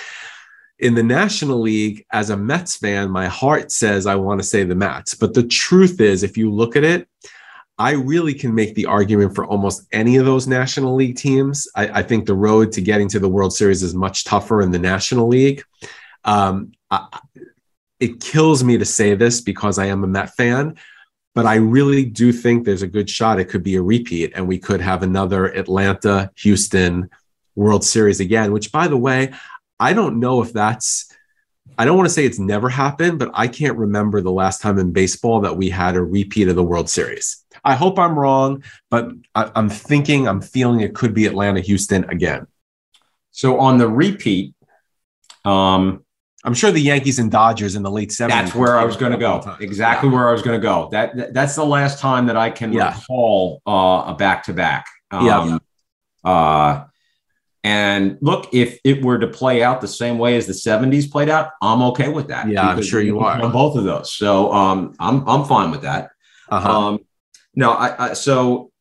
In 0.81 0.97
the 0.97 1.05
National 1.05 1.61
League, 1.61 2.05
as 2.11 2.31
a 2.31 2.37
Mets 2.37 2.77
fan, 2.77 3.09
my 3.13 3.29
heart 3.29 3.71
says 3.71 4.07
I 4.07 4.17
want 4.17 4.41
to 4.41 4.47
say 4.47 4.65
the 4.65 4.75
Mets. 4.75 5.15
But 5.15 5.33
the 5.33 5.45
truth 5.45 6.01
is, 6.01 6.25
if 6.25 6.37
you 6.37 6.51
look 6.51 6.75
at 6.75 6.83
it, 6.83 7.07
I 7.79 7.93
really 7.93 8.35
can 8.35 8.53
make 8.53 8.75
the 8.75 8.87
argument 8.87 9.37
for 9.37 9.47
almost 9.47 9.87
any 9.93 10.17
of 10.17 10.27
those 10.27 10.49
National 10.49 10.97
League 10.97 11.17
teams. 11.17 11.69
I, 11.77 12.01
I 12.01 12.03
think 12.03 12.27
the 12.27 12.35
road 12.35 12.73
to 12.73 12.81
getting 12.81 13.09
to 13.11 13.21
the 13.21 13.29
World 13.29 13.55
Series 13.55 13.85
is 13.85 13.95
much 13.95 14.25
tougher 14.25 14.63
in 14.63 14.73
the 14.73 14.81
National 14.81 15.29
League. 15.29 15.63
Um, 16.25 16.73
it 18.03 18.21
kills 18.21 18.65
me 18.65 18.77
to 18.77 18.85
say 18.85 19.15
this 19.15 19.41
because 19.41 19.79
I 19.79 19.87
am 19.87 20.03
a 20.03 20.09
Met 20.09 20.35
fan, 20.35 20.77
but 21.37 21.47
I 21.47 21.55
really 21.55 22.05
do 22.05 22.33
think 22.33 22.65
there's 22.65 22.83
a 22.83 22.89
good 22.89 23.09
shot 23.09 23.39
it 23.39 23.49
could 23.49 23.63
be 23.63 23.77
a 23.77 23.83
repeat 23.83 24.33
and 24.35 24.49
we 24.49 24.59
could 24.59 24.81
have 24.81 25.05
another 25.05 25.47
Atlanta 25.47 26.33
Houston 26.39 27.09
World 27.55 27.85
Series 27.85 28.19
again, 28.19 28.53
which 28.53 28.73
by 28.73 28.89
the 28.89 28.97
way, 28.97 29.33
I 29.79 29.93
don't 29.93 30.19
know 30.19 30.43
if 30.43 30.53
that's 30.53 31.15
I 31.79 31.85
don't 31.85 31.97
want 31.97 32.09
to 32.09 32.13
say 32.13 32.27
it's 32.27 32.41
never 32.41 32.69
happened, 32.69 33.21
but 33.21 33.31
I 33.35 33.47
can't 33.47 33.79
remember 33.79 34.21
the 34.21 34.33
last 34.33 34.61
time 34.61 34.79
in 34.79 34.93
baseball 34.93 35.41
that 35.43 35.57
we 35.57 35.71
had 35.71 35.95
a 35.95 36.03
repeat 36.03 36.49
of 36.49 36.57
the 36.57 36.65
World 36.65 36.91
Series. 36.91 37.45
I 37.65 37.77
hope 37.77 38.01
I'm 38.01 38.19
wrong, 38.19 38.65
but 38.91 39.13
I, 39.35 39.51
am 39.55 39.69
thinking, 39.69 40.27
I'm 40.27 40.41
feeling 40.41 40.81
it 40.81 40.95
could 40.95 41.15
be 41.15 41.27
Atlanta 41.27 41.61
Houston 41.61 42.05
again. 42.11 42.47
So 43.31 43.61
on 43.61 43.79
the 43.79 43.89
repeat, 43.89 44.55
um, 45.45 46.05
I'm 46.45 46.55
sure 46.55 46.73
the 46.73 46.81
Yankees 46.81 47.19
and 47.19 47.31
Dodgers 47.31 47.77
in 47.77 47.83
the 47.83 47.91
late 47.91 48.11
70s. 48.11 48.29
That's 48.29 48.55
where 48.55 48.77
I 48.77 48.85
was 48.85 48.97
going 48.97 49.13
to 49.13 49.19
go. 49.19 49.57
Exactly 49.61 50.09
yeah. 50.09 50.15
where 50.15 50.29
I 50.29 50.33
was 50.33 50.43
going 50.43 50.61
to 50.61 50.63
go. 50.63 50.89
That, 50.91 51.17
that, 51.17 51.35
that's 51.35 51.55
the 51.55 51.65
last 51.65 52.01
time 52.01 52.27
that 52.27 52.37
I 52.37 52.51
can 52.51 52.73
yeah. 52.73 52.95
recall 52.95 53.63
uh, 53.67 54.05
a 54.09 54.17
back 54.19 54.45
to 54.45 54.53
back. 54.53 54.87
Yeah. 55.13 55.59
Uh, 56.25 56.85
and 57.65 58.19
look, 58.21 58.53
if 58.53 58.81
it 58.85 59.05
were 59.05 59.19
to 59.19 59.29
play 59.29 59.63
out 59.63 59.81
the 59.81 59.89
same 59.89 60.19
way 60.19 60.37
as 60.37 60.47
the 60.47 60.53
70s 60.53 61.11
played 61.11 61.29
out, 61.29 61.51
I'm 61.61 61.83
okay 61.83 62.09
with 62.09 62.29
that. 62.29 62.49
Yeah, 62.49 62.67
I'm 62.67 62.83
sure 62.83 63.01
you 63.01 63.21
are 63.21 63.41
on 63.41 63.53
both 63.53 63.77
of 63.77 63.85
those. 63.85 64.13
So 64.13 64.53
um, 64.53 64.95
I'm 64.99 65.29
I'm 65.29 65.45
fine 65.45 65.71
with 65.71 65.83
that. 65.83 66.11
Uh-huh. 66.49 66.79
Um, 66.79 66.99
no, 67.55 67.71
I, 67.71 68.11
I 68.11 68.13
so 68.15 68.73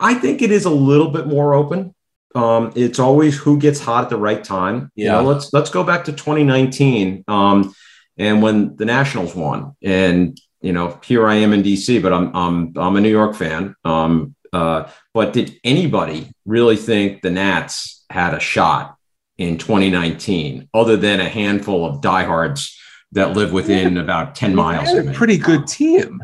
I 0.00 0.14
think 0.14 0.42
it 0.42 0.50
is 0.50 0.64
a 0.64 0.70
little 0.70 1.10
bit 1.10 1.28
more 1.28 1.54
open. 1.54 1.94
Um, 2.34 2.72
it's 2.74 2.98
always 2.98 3.36
who 3.36 3.58
gets 3.58 3.80
hot 3.80 4.04
at 4.04 4.10
the 4.10 4.16
right 4.16 4.42
time. 4.42 4.90
Yeah. 4.94 5.04
You 5.04 5.12
know, 5.12 5.28
let's 5.28 5.52
let's 5.52 5.70
go 5.70 5.84
back 5.84 6.04
to 6.04 6.12
2019 6.12 7.24
um, 7.28 7.74
and 8.16 8.42
when 8.42 8.76
the 8.76 8.84
Nationals 8.84 9.34
won. 9.34 9.76
And 9.82 10.38
you 10.60 10.72
know, 10.72 10.98
here 11.04 11.26
I 11.26 11.36
am 11.36 11.52
in 11.52 11.62
DC, 11.62 12.00
but 12.02 12.12
I'm 12.12 12.34
I'm 12.34 12.72
I'm 12.76 12.96
a 12.96 13.00
New 13.00 13.10
York 13.10 13.34
fan. 13.34 13.74
Um, 13.84 14.34
uh, 14.52 14.88
but 15.14 15.32
did 15.32 15.58
anybody 15.64 16.30
really 16.44 16.76
think 16.76 17.22
the 17.22 17.30
Nats 17.30 18.04
had 18.10 18.34
a 18.34 18.40
shot 18.40 18.96
in 19.38 19.58
2019, 19.58 20.68
other 20.74 20.96
than 20.96 21.20
a 21.20 21.28
handful 21.28 21.86
of 21.86 22.00
diehards 22.00 22.78
that 23.12 23.34
live 23.34 23.52
within 23.52 23.96
about 23.96 24.34
10 24.34 24.54
miles? 24.54 24.92
Of 24.92 25.08
a 25.08 25.12
pretty 25.12 25.38
good 25.38 25.66
team. 25.66 26.22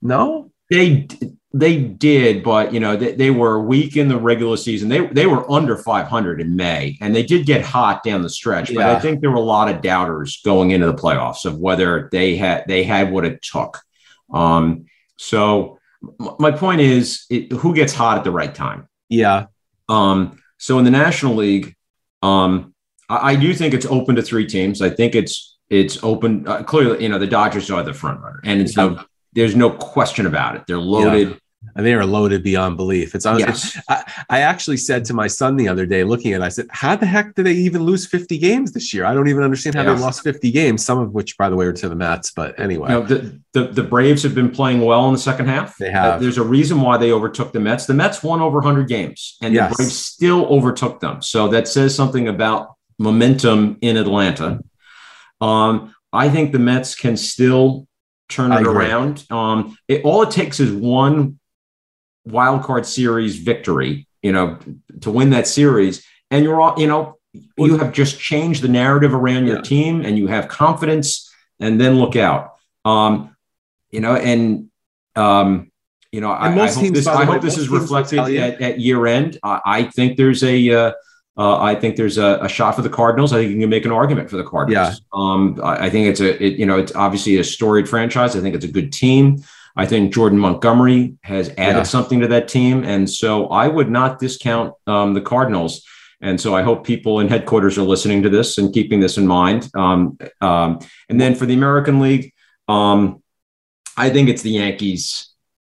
No, 0.00 0.50
they 0.70 1.08
they 1.52 1.78
did, 1.78 2.42
but 2.42 2.74
you 2.74 2.80
know 2.80 2.96
they, 2.96 3.14
they 3.14 3.30
were 3.30 3.62
weak 3.62 3.96
in 3.96 4.08
the 4.08 4.18
regular 4.18 4.56
season. 4.56 4.88
They 4.88 5.06
they 5.06 5.26
were 5.26 5.50
under 5.50 5.76
500 5.76 6.40
in 6.40 6.56
May, 6.56 6.98
and 7.00 7.14
they 7.14 7.22
did 7.22 7.46
get 7.46 7.62
hot 7.62 8.02
down 8.02 8.22
the 8.22 8.28
stretch. 8.28 8.74
But. 8.74 8.84
I 8.84 9.00
think 9.00 9.20
there 9.20 9.30
were 9.30 9.36
a 9.36 9.40
lot 9.40 9.74
of 9.74 9.80
doubters 9.80 10.40
going 10.44 10.72
into 10.72 10.86
the 10.86 10.94
playoffs 10.94 11.46
of 11.46 11.58
whether 11.58 12.08
they 12.12 12.36
had 12.36 12.64
they 12.68 12.84
had 12.84 13.10
what 13.10 13.24
it 13.24 13.40
took. 13.40 13.78
Um, 14.32 14.86
so 15.16 15.78
my 16.38 16.50
point 16.50 16.80
is, 16.80 17.24
it, 17.30 17.50
who 17.52 17.74
gets 17.74 17.94
hot 17.94 18.18
at 18.18 18.24
the 18.24 18.30
right 18.30 18.54
time? 18.54 18.88
Yeah. 19.08 19.46
Um, 19.88 20.40
so 20.58 20.78
in 20.78 20.84
the 20.84 20.90
National 20.90 21.34
League, 21.34 21.74
um, 22.22 22.74
I, 23.08 23.32
I, 23.32 23.36
do 23.36 23.54
think 23.54 23.74
it's 23.74 23.86
open 23.86 24.16
to 24.16 24.22
three 24.22 24.46
teams. 24.46 24.82
I 24.82 24.90
think 24.90 25.14
it's 25.14 25.56
it's 25.70 26.02
open. 26.04 26.46
Uh, 26.46 26.62
clearly, 26.62 27.02
you 27.02 27.08
know 27.08 27.18
the 27.18 27.26
Dodgers 27.26 27.70
are 27.70 27.82
the 27.82 27.94
front 27.94 28.20
runner, 28.20 28.40
and 28.44 28.60
it's 28.60 28.76
yeah. 28.76 28.88
no 28.88 29.04
there's 29.32 29.56
no 29.56 29.70
question 29.70 30.26
about 30.26 30.56
it. 30.56 30.64
They're 30.66 30.78
loaded. 30.78 31.28
Yeah. 31.30 31.34
And 31.74 31.84
they 31.84 31.92
are 31.92 32.06
loaded 32.06 32.44
beyond 32.44 32.76
belief. 32.76 33.16
It's, 33.16 33.24
yes. 33.24 33.76
I, 33.88 34.24
I, 34.30 34.40
actually 34.40 34.76
said 34.76 35.04
to 35.06 35.14
my 35.14 35.26
son 35.26 35.56
the 35.56 35.66
other 35.68 35.86
day, 35.86 36.04
looking 36.04 36.32
at, 36.32 36.40
it, 36.40 36.44
I 36.44 36.48
said, 36.50 36.66
"How 36.70 36.94
the 36.94 37.04
heck 37.04 37.34
did 37.34 37.46
they 37.46 37.52
even 37.52 37.82
lose 37.82 38.06
50 38.06 38.38
games 38.38 38.72
this 38.72 38.94
year? 38.94 39.04
I 39.04 39.12
don't 39.12 39.26
even 39.28 39.42
understand 39.42 39.74
how 39.74 39.82
yeah. 39.82 39.94
they 39.94 40.00
lost 40.00 40.22
50 40.22 40.52
games. 40.52 40.84
Some 40.84 41.00
of 41.00 41.12
which, 41.12 41.36
by 41.36 41.50
the 41.50 41.56
way, 41.56 41.66
were 41.66 41.72
to 41.72 41.88
the 41.88 41.96
Mets. 41.96 42.30
But 42.30 42.58
anyway, 42.60 42.90
you 42.90 42.94
know, 42.94 43.02
the, 43.02 43.40
the, 43.54 43.64
the 43.66 43.82
Braves 43.82 44.22
have 44.22 44.36
been 44.36 44.50
playing 44.50 44.82
well 44.82 45.06
in 45.08 45.12
the 45.12 45.18
second 45.18 45.46
half. 45.46 45.76
They 45.78 45.90
have. 45.90 46.14
Uh, 46.14 46.18
there's 46.18 46.38
a 46.38 46.44
reason 46.44 46.80
why 46.80 46.96
they 46.96 47.10
overtook 47.10 47.52
the 47.52 47.60
Mets. 47.60 47.86
The 47.86 47.94
Mets 47.94 48.22
won 48.22 48.40
over 48.40 48.58
100 48.58 48.88
games, 48.88 49.36
and 49.42 49.52
yes. 49.52 49.70
the 49.70 49.76
Braves 49.76 49.98
still 49.98 50.46
overtook 50.46 51.00
them. 51.00 51.22
So 51.22 51.48
that 51.48 51.66
says 51.66 51.92
something 51.92 52.28
about 52.28 52.76
momentum 53.00 53.78
in 53.80 53.96
Atlanta. 53.96 54.60
Um, 55.40 55.92
I 56.12 56.30
think 56.30 56.52
the 56.52 56.60
Mets 56.60 56.94
can 56.94 57.16
still 57.16 57.87
turn 58.28 58.52
it 58.52 58.66
around. 58.66 59.24
Um, 59.30 59.76
it, 59.88 60.04
all 60.04 60.22
it 60.22 60.30
takes 60.30 60.60
is 60.60 60.72
one 60.72 61.38
wild 62.24 62.62
card 62.62 62.84
series 62.86 63.36
victory, 63.38 64.06
you 64.22 64.32
know, 64.32 64.58
to 65.00 65.10
win 65.10 65.30
that 65.30 65.46
series, 65.46 66.04
and 66.30 66.44
you're 66.44 66.60
all, 66.60 66.78
you 66.78 66.86
know, 66.86 67.16
you 67.56 67.78
have 67.78 67.92
just 67.92 68.18
changed 68.18 68.62
the 68.62 68.68
narrative 68.68 69.14
around 69.14 69.46
your 69.46 69.56
Yeah. 69.56 69.62
team 69.62 70.04
and 70.04 70.16
you 70.18 70.26
have 70.28 70.48
confidence 70.48 71.30
and 71.60 71.80
then 71.80 71.98
look 71.98 72.16
out. 72.16 72.54
Um, 72.84 73.36
you 73.90 74.00
know, 74.00 74.14
and 74.14 74.70
um, 75.14 75.70
you 76.12 76.20
know, 76.20 76.30
I, 76.30 76.46
And 76.46 76.54
I 76.54 76.64
most 76.64 76.74
hope 76.74 76.84
teams, 76.84 76.98
this, 76.98 77.06
I 77.06 77.20
way, 77.20 77.26
hope 77.26 77.42
this 77.42 77.58
is 77.58 77.68
reflected 77.68 78.18
at, 78.18 78.60
at 78.60 78.80
year 78.80 79.06
end. 79.06 79.38
I, 79.42 79.60
I 79.64 79.82
think 79.84 80.16
there's 80.16 80.42
a 80.42 80.70
uh, 80.70 80.92
uh, 81.38 81.58
I 81.60 81.74
think 81.76 81.96
there's 81.96 82.18
a, 82.18 82.38
a 82.42 82.48
shot 82.48 82.74
for 82.74 82.82
the 82.82 82.90
Cardinals. 82.90 83.32
I 83.32 83.36
think 83.36 83.52
you 83.52 83.60
can 83.60 83.70
make 83.70 83.84
an 83.84 83.92
argument 83.92 84.28
for 84.28 84.36
the 84.36 84.44
Cardinals. 84.44 85.00
Yeah. 85.00 85.06
Um, 85.12 85.60
I, 85.62 85.86
I 85.86 85.90
think 85.90 86.08
it's 86.08 86.20
a, 86.20 86.42
it, 86.44 86.58
you 86.58 86.66
know, 86.66 86.78
it's 86.78 86.94
obviously 86.94 87.38
a 87.38 87.44
storied 87.44 87.88
franchise. 87.88 88.34
I 88.36 88.40
think 88.40 88.54
it's 88.56 88.64
a 88.64 88.72
good 88.72 88.92
team. 88.92 89.42
I 89.76 89.86
think 89.86 90.12
Jordan 90.12 90.40
Montgomery 90.40 91.14
has 91.22 91.50
added 91.56 91.78
Yeah. 91.78 91.82
something 91.84 92.20
to 92.20 92.26
that 92.28 92.48
team, 92.48 92.82
and 92.82 93.08
so 93.08 93.46
I 93.46 93.68
would 93.68 93.88
not 93.88 94.18
discount 94.18 94.74
um, 94.88 95.14
the 95.14 95.20
Cardinals. 95.20 95.84
And 96.20 96.40
so 96.40 96.52
I 96.56 96.62
hope 96.62 96.84
people 96.84 97.20
in 97.20 97.28
headquarters 97.28 97.78
are 97.78 97.82
listening 97.82 98.24
to 98.24 98.28
this 98.28 98.58
and 98.58 98.74
keeping 98.74 98.98
this 98.98 99.18
in 99.18 99.26
mind. 99.26 99.70
Um, 99.76 100.18
um, 100.40 100.80
and 101.08 101.20
then 101.20 101.36
for 101.36 101.46
the 101.46 101.54
American 101.54 102.00
League, 102.00 102.32
um, 102.66 103.22
I 103.96 104.10
think 104.10 104.28
it's 104.28 104.42
the 104.42 104.50
Yankees 104.50 105.28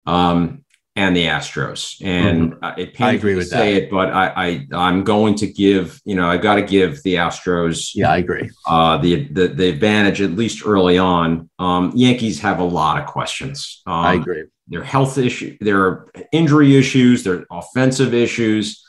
um, 0.04 0.63
and 0.96 1.16
the 1.16 1.24
Astros. 1.24 2.00
And 2.04 2.54
uh, 2.62 2.74
it 2.78 2.94
pains 2.94 2.98
Mm-hmm. 2.98 3.02
I 3.04 3.12
agree 3.12 3.30
me 3.32 3.34
to 3.34 3.38
with 3.38 3.48
say 3.48 3.74
it, 3.74 3.90
but 3.90 4.10
I, 4.12 4.26
I 4.36 4.66
I'm 4.72 5.02
going 5.04 5.34
to 5.36 5.46
give 5.46 6.00
you 6.04 6.14
know 6.14 6.28
I 6.28 6.36
got 6.36 6.54
to 6.56 6.62
give 6.62 7.02
the 7.02 7.16
Astros 7.16 7.90
Yeah, 7.94 8.10
I 8.10 8.18
agree. 8.18 8.50
uh, 8.66 8.98
the, 8.98 9.24
the 9.28 9.48
the 9.48 9.68
advantage 9.68 10.20
at 10.20 10.32
least 10.32 10.64
early 10.66 10.98
on. 10.98 11.50
Um, 11.58 11.92
Yankees 11.94 12.40
have 12.40 12.60
a 12.60 12.64
lot 12.64 13.00
of 13.00 13.06
questions. 13.06 13.82
Um, 13.86 13.92
I 13.94 14.14
agree. 14.14 14.44
their 14.68 14.84
health 14.84 15.18
issue, 15.18 15.56
their 15.60 16.06
injury 16.32 16.76
issues, 16.76 17.24
their 17.24 17.44
offensive 17.50 18.14
issues. 18.14 18.84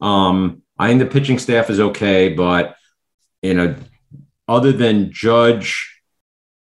Um, 0.00 0.62
I 0.78 0.86
think 0.88 1.00
the 1.00 1.06
pitching 1.06 1.40
staff 1.40 1.70
is 1.70 1.80
okay, 1.80 2.28
but 2.34 2.76
you 3.42 3.54
know, 3.54 3.74
other 4.46 4.70
than 4.72 5.10
Judge 5.12 6.00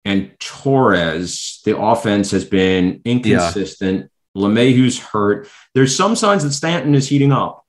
and 0.05 0.31
Torres, 0.39 1.61
the 1.65 1.77
offense 1.77 2.31
has 2.31 2.45
been 2.45 3.01
inconsistent. 3.05 4.11
LeMahieu's 4.37 4.99
hurt. 4.99 5.49
There's 5.75 5.97
some 5.97 6.15
signs 6.17 6.43
that 6.45 6.53
Stanton 6.53 6.95
is 6.95 7.09
heating 7.09 7.33
up. 7.33 7.65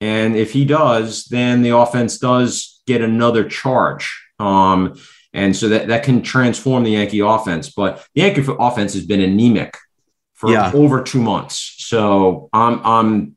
And 0.00 0.36
if 0.36 0.52
he 0.52 0.64
does, 0.64 1.24
then 1.26 1.62
the 1.62 1.76
offense 1.76 2.18
does 2.18 2.80
get 2.86 3.02
another 3.02 3.48
charge. 3.48 4.22
Um, 4.38 4.94
and 5.32 5.54
so 5.54 5.68
that, 5.68 5.88
that 5.88 6.02
can 6.04 6.22
transform 6.22 6.84
the 6.84 6.92
Yankee 6.92 7.20
offense. 7.20 7.70
But 7.70 8.04
the 8.14 8.22
Yankee 8.22 8.44
offense 8.58 8.94
has 8.94 9.04
been 9.06 9.20
anemic 9.20 9.76
for 10.34 10.50
Yeah. 10.50 10.72
over 10.74 11.02
two 11.02 11.20
months. 11.20 11.74
So 11.78 12.48
I'm 12.52 12.80
I'm 12.84 13.36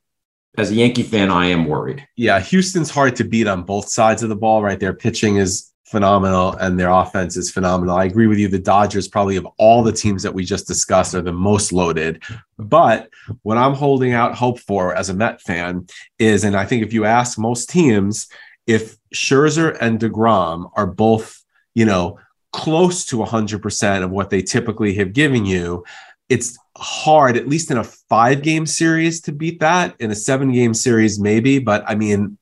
as 0.56 0.70
a 0.70 0.74
Yankee 0.74 1.02
fan, 1.02 1.30
I 1.30 1.46
am 1.46 1.66
worried. 1.66 2.06
Yeah, 2.16 2.38
Houston's 2.40 2.88
hard 2.90 3.16
to 3.16 3.24
beat 3.24 3.46
on 3.48 3.64
both 3.64 3.88
sides 3.88 4.22
of 4.22 4.28
the 4.28 4.36
ball, 4.36 4.62
right? 4.62 4.78
Their 4.78 4.94
pitching 4.94 5.36
is 5.36 5.70
phenomenal 5.94 6.54
and 6.54 6.76
their 6.76 6.90
offense 6.90 7.36
is 7.36 7.52
phenomenal. 7.52 7.94
I 7.94 8.06
agree 8.06 8.26
with 8.26 8.36
you. 8.36 8.48
The 8.48 8.58
Dodgers, 8.58 9.06
probably 9.06 9.36
of 9.36 9.46
all 9.58 9.84
the 9.84 9.92
teams 9.92 10.24
that 10.24 10.34
we 10.34 10.44
just 10.44 10.66
discussed, 10.66 11.14
are 11.14 11.22
the 11.22 11.32
most 11.32 11.72
loaded. 11.72 12.20
But 12.58 13.10
what 13.42 13.58
I'm 13.58 13.74
holding 13.74 14.12
out 14.12 14.34
hope 14.34 14.58
for 14.58 14.92
as 14.92 15.08
a 15.08 15.14
Met 15.14 15.40
fan 15.40 15.86
is, 16.18 16.42
and 16.42 16.56
I 16.56 16.66
think 16.66 16.82
if 16.82 16.92
you 16.92 17.04
ask 17.04 17.38
most 17.38 17.70
teams, 17.70 18.26
if 18.66 18.96
Scherzer 19.14 19.78
and 19.80 20.00
DeGrom 20.00 20.68
are 20.74 20.88
both, 20.88 21.40
you 21.74 21.84
know, 21.84 22.18
close 22.52 23.04
to 23.06 23.18
100% 23.18 24.02
of 24.02 24.10
what 24.10 24.30
they 24.30 24.42
typically 24.42 24.94
have 24.94 25.12
given 25.12 25.46
you, 25.46 25.84
it's 26.28 26.58
hard, 26.76 27.36
at 27.36 27.46
least 27.46 27.70
in 27.70 27.78
a 27.78 27.84
five 27.84 28.42
game 28.42 28.66
series, 28.66 29.20
to 29.20 29.30
beat 29.32 29.60
that. 29.60 29.94
In 30.00 30.10
a 30.10 30.16
seven 30.16 30.50
game 30.50 30.74
series, 30.74 31.20
maybe. 31.20 31.60
But 31.60 31.84
I 31.86 31.94
mean, 31.94 32.36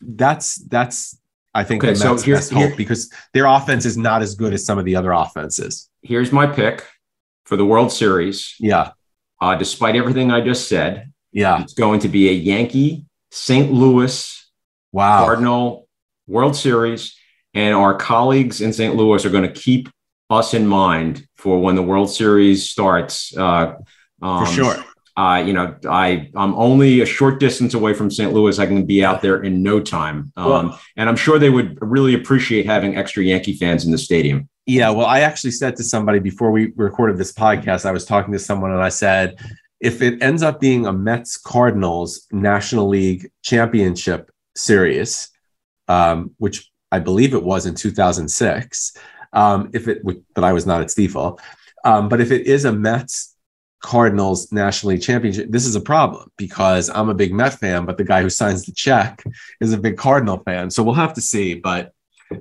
that's 0.00 0.56
that's 0.56 1.18
I 1.54 1.64
think 1.64 1.84
Okay, 1.84 1.94
so 1.94 2.12
Mets' 2.12 2.22
here- 2.22 2.36
hope 2.38 2.50
here- 2.52 2.74
because 2.76 3.10
their 3.34 3.46
offense 3.46 3.84
is 3.84 3.96
not 3.98 4.22
as 4.22 4.34
good 4.34 4.54
as 4.54 4.64
some 4.64 4.78
of 4.78 4.84
the 4.84 4.96
other 4.96 5.12
offenses. 5.12 5.88
Here's 6.02 6.32
my 6.32 6.46
pick 6.46 6.84
for 7.44 7.56
the 7.56 7.64
World 7.66 7.92
Series. 7.92 8.54
Yeah, 8.58 8.90
Uh, 9.40 9.56
despite 9.56 9.96
everything 9.96 10.30
I 10.30 10.40
just 10.40 10.68
said, 10.68 11.12
yeah. 11.32 11.60
it's 11.62 11.74
going 11.74 12.00
to 12.00 12.08
be 12.08 12.28
a 12.28 12.32
Yankee 12.32 13.04
St. 13.30 13.72
Louis 13.72 14.38
Wow. 14.92 15.24
Cardinal 15.24 15.88
World 16.26 16.54
Series, 16.56 17.16
and 17.54 17.74
our 17.74 17.94
colleagues 17.94 18.60
in 18.60 18.72
St. 18.72 18.94
Louis 18.94 19.24
are 19.24 19.30
going 19.30 19.42
to 19.52 19.60
keep 19.60 19.88
us 20.30 20.54
in 20.54 20.66
mind 20.66 21.26
for 21.36 21.58
when 21.60 21.74
the 21.74 21.82
World 21.82 22.08
Series 22.10 22.70
starts. 22.70 23.36
Uh, 23.36 23.74
um, 24.22 24.46
For 24.46 24.52
sure. 24.52 24.84
Uh, 25.16 25.42
you 25.46 25.52
know, 25.52 25.76
I 25.88 26.30
I'm 26.34 26.54
only 26.54 27.02
a 27.02 27.06
short 27.06 27.38
distance 27.38 27.74
away 27.74 27.92
from 27.92 28.10
St. 28.10 28.32
Louis. 28.32 28.58
I 28.58 28.66
can 28.66 28.86
be 28.86 29.04
out 29.04 29.20
there 29.20 29.42
in 29.42 29.62
no 29.62 29.78
time, 29.80 30.32
um, 30.36 30.48
Well- 30.48 30.80
and 30.96 31.08
I'm 31.08 31.16
sure 31.16 31.38
they 31.38 31.50
would 31.50 31.78
really 31.82 32.14
appreciate 32.14 32.64
having 32.66 32.96
extra 32.96 33.22
Yankee 33.22 33.54
fans 33.54 33.84
in 33.84 33.90
the 33.92 33.98
stadium. 33.98 34.48
Yeah, 34.64 34.90
well, 34.90 35.06
I 35.06 35.20
actually 35.20 35.50
said 35.50 35.76
to 35.76 35.84
somebody 35.84 36.18
before 36.20 36.50
we 36.50 36.72
recorded 36.76 37.18
this 37.18 37.32
podcast, 37.32 37.84
I 37.84 37.90
was 37.90 38.04
talking 38.04 38.32
to 38.32 38.38
someone 38.38 38.70
and 38.70 38.80
I 38.80 38.90
said, 38.90 39.36
if 39.80 40.00
it 40.00 40.22
ends 40.22 40.42
up 40.44 40.60
being 40.60 40.86
a 40.86 40.92
Mets 40.92 41.36
Cardinals 41.36 42.26
National 42.30 42.88
League 42.88 43.28
Championship 43.42 44.30
series, 44.56 45.28
um, 45.88 46.30
which 46.38 46.70
I 46.92 47.00
believe 47.00 47.34
it 47.34 47.42
was 47.42 47.66
in 47.66 47.74
2006, 47.74 48.96
um, 49.32 49.70
if 49.72 49.88
it, 49.88 50.02
but 50.34 50.44
I 50.44 50.52
was 50.52 50.64
not 50.66 50.80
at 50.80 50.86
Stifel, 50.88 51.38
um, 51.84 52.08
but 52.08 52.20
if 52.20 52.30
it 52.30 52.46
is 52.46 52.64
a 52.64 52.72
Mets 52.72 53.31
Cardinals 53.82 54.50
National 54.52 54.90
League 54.90 55.02
Championship, 55.02 55.50
this 55.50 55.66
is 55.66 55.76
a 55.76 55.80
problem 55.80 56.30
because 56.38 56.88
I'm 56.88 57.08
a 57.08 57.14
big 57.14 57.34
Met 57.34 57.54
fan, 57.54 57.84
but 57.84 57.98
the 57.98 58.04
guy 58.04 58.22
who 58.22 58.30
signs 58.30 58.64
the 58.64 58.72
check 58.72 59.22
is 59.60 59.72
a 59.72 59.78
big 59.78 59.96
Cardinal 59.96 60.38
fan. 60.38 60.70
So 60.70 60.82
we'll 60.82 60.94
have 60.94 61.14
to 61.14 61.20
see, 61.20 61.54
but 61.54 61.92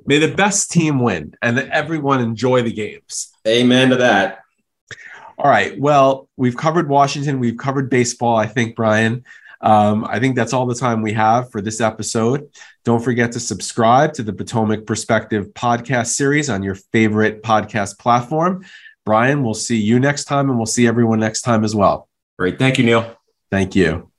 may 0.05 0.19
the 0.19 0.33
best 0.33 0.71
team 0.71 0.99
win 0.99 1.33
and 1.41 1.57
that 1.57 1.69
everyone 1.69 2.21
enjoy 2.21 2.61
the 2.61 2.71
games. 2.71 3.33
Amen 3.47 3.89
to 3.89 3.97
that. 3.97 4.39
All 5.37 5.49
right. 5.49 5.77
Well, 5.79 6.29
we've 6.37 6.55
covered 6.55 6.87
Washington. 6.87 7.39
We've 7.39 7.57
covered 7.57 7.89
baseball, 7.89 8.35
I 8.35 8.45
think, 8.45 8.75
Brian. 8.75 9.23
Um, 9.61 10.05
I 10.07 10.19
think 10.19 10.35
that's 10.35 10.53
all 10.53 10.65
the 10.65 10.75
time 10.75 11.01
we 11.01 11.13
have 11.13 11.51
for 11.51 11.61
this 11.61 11.81
episode. 11.81 12.49
Don't 12.83 13.03
forget 13.03 13.31
to 13.33 13.39
subscribe 13.39 14.13
to 14.13 14.23
the 14.23 14.33
Potomac 14.33 14.85
Perspective 14.85 15.47
podcast 15.53 16.07
series 16.07 16.49
on 16.49 16.63
your 16.63 16.75
favorite 16.75 17.43
podcast 17.43 17.99
platform. 17.99 18.63
Brian, 19.05 19.43
we'll 19.43 19.53
see 19.53 19.77
you 19.77 19.99
next 19.99 20.25
time 20.25 20.49
and 20.49 20.57
we'll 20.57 20.65
see 20.65 20.87
everyone 20.87 21.19
next 21.19 21.41
time 21.41 21.63
as 21.63 21.75
well. 21.75 22.07
Great. 22.37 22.59
Thank 22.59 22.77
you, 22.77 22.85
Neil. 22.85 23.15
Thank 23.49 23.75
you. 23.75 24.10